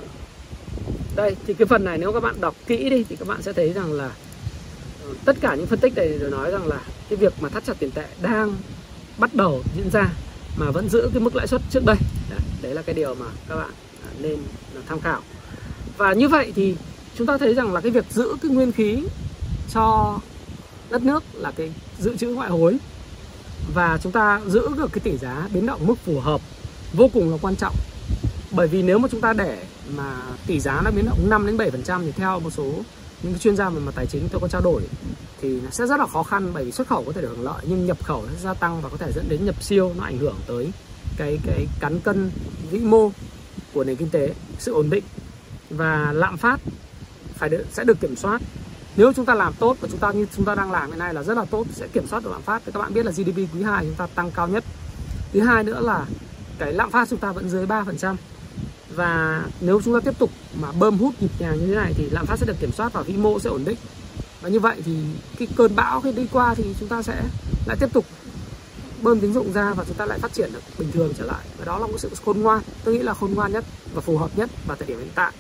[1.15, 3.53] đây thì cái phần này nếu các bạn đọc kỹ đi thì các bạn sẽ
[3.53, 4.11] thấy rằng là
[5.09, 7.65] uh, tất cả những phân tích này đều nói rằng là cái việc mà thắt
[7.65, 8.55] chặt tiền tệ đang
[9.17, 10.09] bắt đầu diễn ra
[10.57, 11.95] mà vẫn giữ cái mức lãi suất trước đây
[12.29, 13.71] đấy, đấy là cái điều mà các bạn
[14.03, 14.37] ờ, nên
[14.87, 15.21] tham khảo
[15.97, 16.75] và như vậy thì
[17.17, 19.03] chúng ta thấy rằng là cái việc giữ cái nguyên khí
[19.73, 20.17] cho
[20.89, 22.77] đất nước là cái dự trữ ngoại hối.
[23.73, 26.41] Và chúng ta giữ được cái tỷ giá biến động mức phù hợp
[26.93, 27.75] vô cùng là quan trọng.
[28.51, 29.63] Bởi vì nếu mà chúng ta để
[29.97, 32.73] mà tỷ giá nó biến động 5 đến 7 phần trăm thì theo một số
[33.23, 34.81] những chuyên gia về mặt tài chính tôi có trao đổi
[35.41, 37.45] thì nó sẽ rất là khó khăn bởi vì xuất khẩu có thể được hưởng
[37.45, 39.91] lợi nhưng nhập khẩu nó sẽ gia tăng và có thể dẫn đến nhập siêu,
[39.97, 40.71] nó ảnh hưởng tới
[41.17, 42.31] cái cái cán cân
[42.71, 43.11] vĩ mô
[43.73, 45.03] của nền kinh tế, sự ổn định.
[45.69, 46.59] Và lạm phát
[47.43, 48.41] phải được, sẽ được kiểm soát.
[48.95, 51.13] Nếu chúng ta làm tốt và chúng ta như chúng ta đang làm hiện nay
[51.13, 52.61] là rất là tốt sẽ kiểm soát được lạm phát.
[52.65, 54.63] Thì các bạn biết là GDP quý 2 chúng ta tăng cao nhất.
[55.33, 56.05] Thứ hai nữa là
[56.59, 58.15] cái lạm phát chúng ta vẫn dưới 3%
[58.95, 60.29] và nếu chúng ta tiếp tục
[60.61, 62.93] mà bơm hút nhịp nhàng như thế này thì lạm phát sẽ được kiểm soát
[62.93, 63.77] và vĩ mô sẽ ổn định.
[64.41, 64.97] Và như vậy thì
[65.37, 67.23] cái cơn bão khi đi qua thì chúng ta sẽ
[67.65, 68.05] lại tiếp tục
[69.01, 71.45] bơm tín dụng ra và chúng ta lại phát triển được bình thường trở lại.
[71.57, 73.63] Và đó là một sự khôn ngoan tôi nghĩ là khôn ngoan nhất
[73.93, 75.31] và phù hợp nhất vào thời điểm hiện tại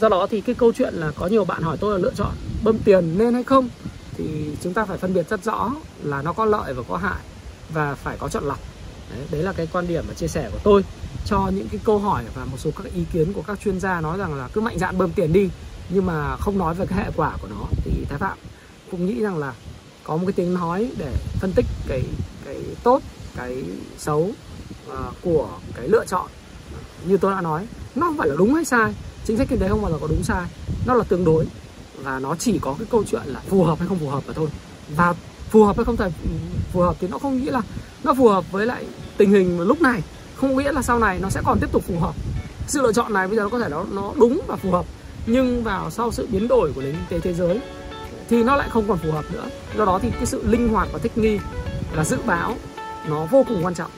[0.00, 2.30] do đó thì cái câu chuyện là có nhiều bạn hỏi tôi là lựa chọn
[2.62, 3.68] bơm tiền nên hay không
[4.16, 4.24] thì
[4.62, 5.72] chúng ta phải phân biệt rất rõ
[6.02, 7.20] là nó có lợi và có hại
[7.72, 8.58] và phải có chọn lọc.
[9.10, 10.84] Đấy, đấy là cái quan điểm và chia sẻ của tôi
[11.26, 14.00] cho những cái câu hỏi và một số các ý kiến của các chuyên gia
[14.00, 15.48] nói rằng là cứ mạnh dạn bơm tiền đi
[15.88, 18.38] nhưng mà không nói về cái hệ quả của nó thì thái phạm.
[18.90, 19.54] Cũng nghĩ rằng là
[20.04, 22.02] có một cái tiếng nói để phân tích cái
[22.44, 23.02] cái tốt
[23.36, 23.64] cái
[23.98, 24.30] xấu
[24.90, 26.26] uh, của cái lựa chọn.
[27.06, 28.94] Như tôi đã nói nó không phải là đúng hay sai
[29.24, 30.44] chính sách kinh tế không bao giờ có đúng sai,
[30.86, 31.46] nó là tương đối.
[32.02, 34.32] Và nó chỉ có cái câu chuyện là phù hợp hay không phù hợp mà
[34.36, 34.48] thôi.
[34.96, 35.14] Và
[35.50, 36.10] phù hợp hay không thể
[36.72, 37.62] phù hợp thì nó không nghĩa là,
[38.04, 38.84] nó phù hợp với lại
[39.16, 40.02] tình hình lúc này.
[40.34, 42.14] Không nghĩa là sau này nó sẽ còn tiếp tục phù hợp.
[42.66, 44.84] Sự lựa chọn này bây giờ nó có thể nó nó đúng và phù hợp,
[45.26, 47.60] nhưng vào sau sự biến đổi của nền kinh tế thế giới
[48.28, 49.44] thì nó lại không còn phù hợp nữa.
[49.78, 51.38] Do đó thì cái sự linh hoạt và thích nghi
[51.92, 52.56] là dự báo
[53.08, 53.90] nó vô cùng quan trọng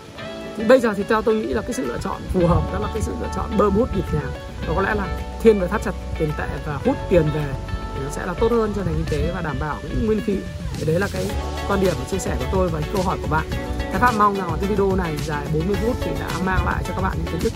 [0.56, 2.78] thì bây giờ thì theo tôi nghĩ là cái sự lựa chọn phù hợp đó
[2.78, 4.32] là cái sự lựa chọn bơm hút nhịp nhàng.
[4.66, 7.46] Và có lẽ là thiên về thắt chặt tiền tệ và hút tiền về
[7.94, 10.20] thì nó sẽ là tốt hơn cho nền kinh tế và đảm bảo những nguyên
[10.26, 10.36] khí.
[10.76, 11.26] Thì đấy là cái
[11.68, 13.46] quan điểm và chia sẻ của tôi và câu hỏi của bạn.
[13.78, 16.84] Thái Phạm mong rằng là cái video này dài 40 phút thì đã mang lại
[16.88, 17.52] cho các bạn những kiến thức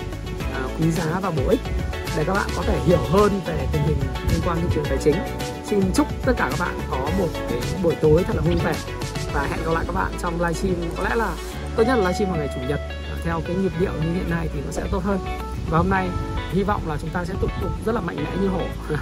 [0.54, 1.60] à, quý giá và bổ ích
[2.16, 3.98] để các bạn có thể hiểu hơn về tình hình
[4.30, 5.16] liên quan thị trường tài chính.
[5.66, 8.74] Xin chúc tất cả các bạn có một cái buổi tối thật là vui vẻ
[9.32, 10.76] và hẹn gặp lại các bạn trong livestream.
[10.96, 11.34] Có lẽ là
[11.76, 12.80] tốt nhất là livestream vào ngày chủ nhật.
[13.24, 15.18] Theo cái nhịp điệu như hiện nay thì nó sẽ tốt hơn.
[15.70, 16.08] Và hôm nay,
[16.52, 18.62] hy vọng là chúng ta sẽ tục tục rất là mạnh mẽ như hổ.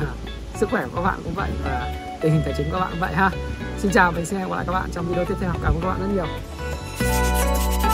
[0.55, 2.91] Sức khỏe của các bạn cũng vậy và tình hình tài chính của các bạn
[2.91, 3.31] cũng vậy ha.
[3.79, 5.51] Xin chào và hẹn gặp lại các bạn trong video tiếp theo.
[5.62, 7.93] Cảm ơn các bạn rất nhiều.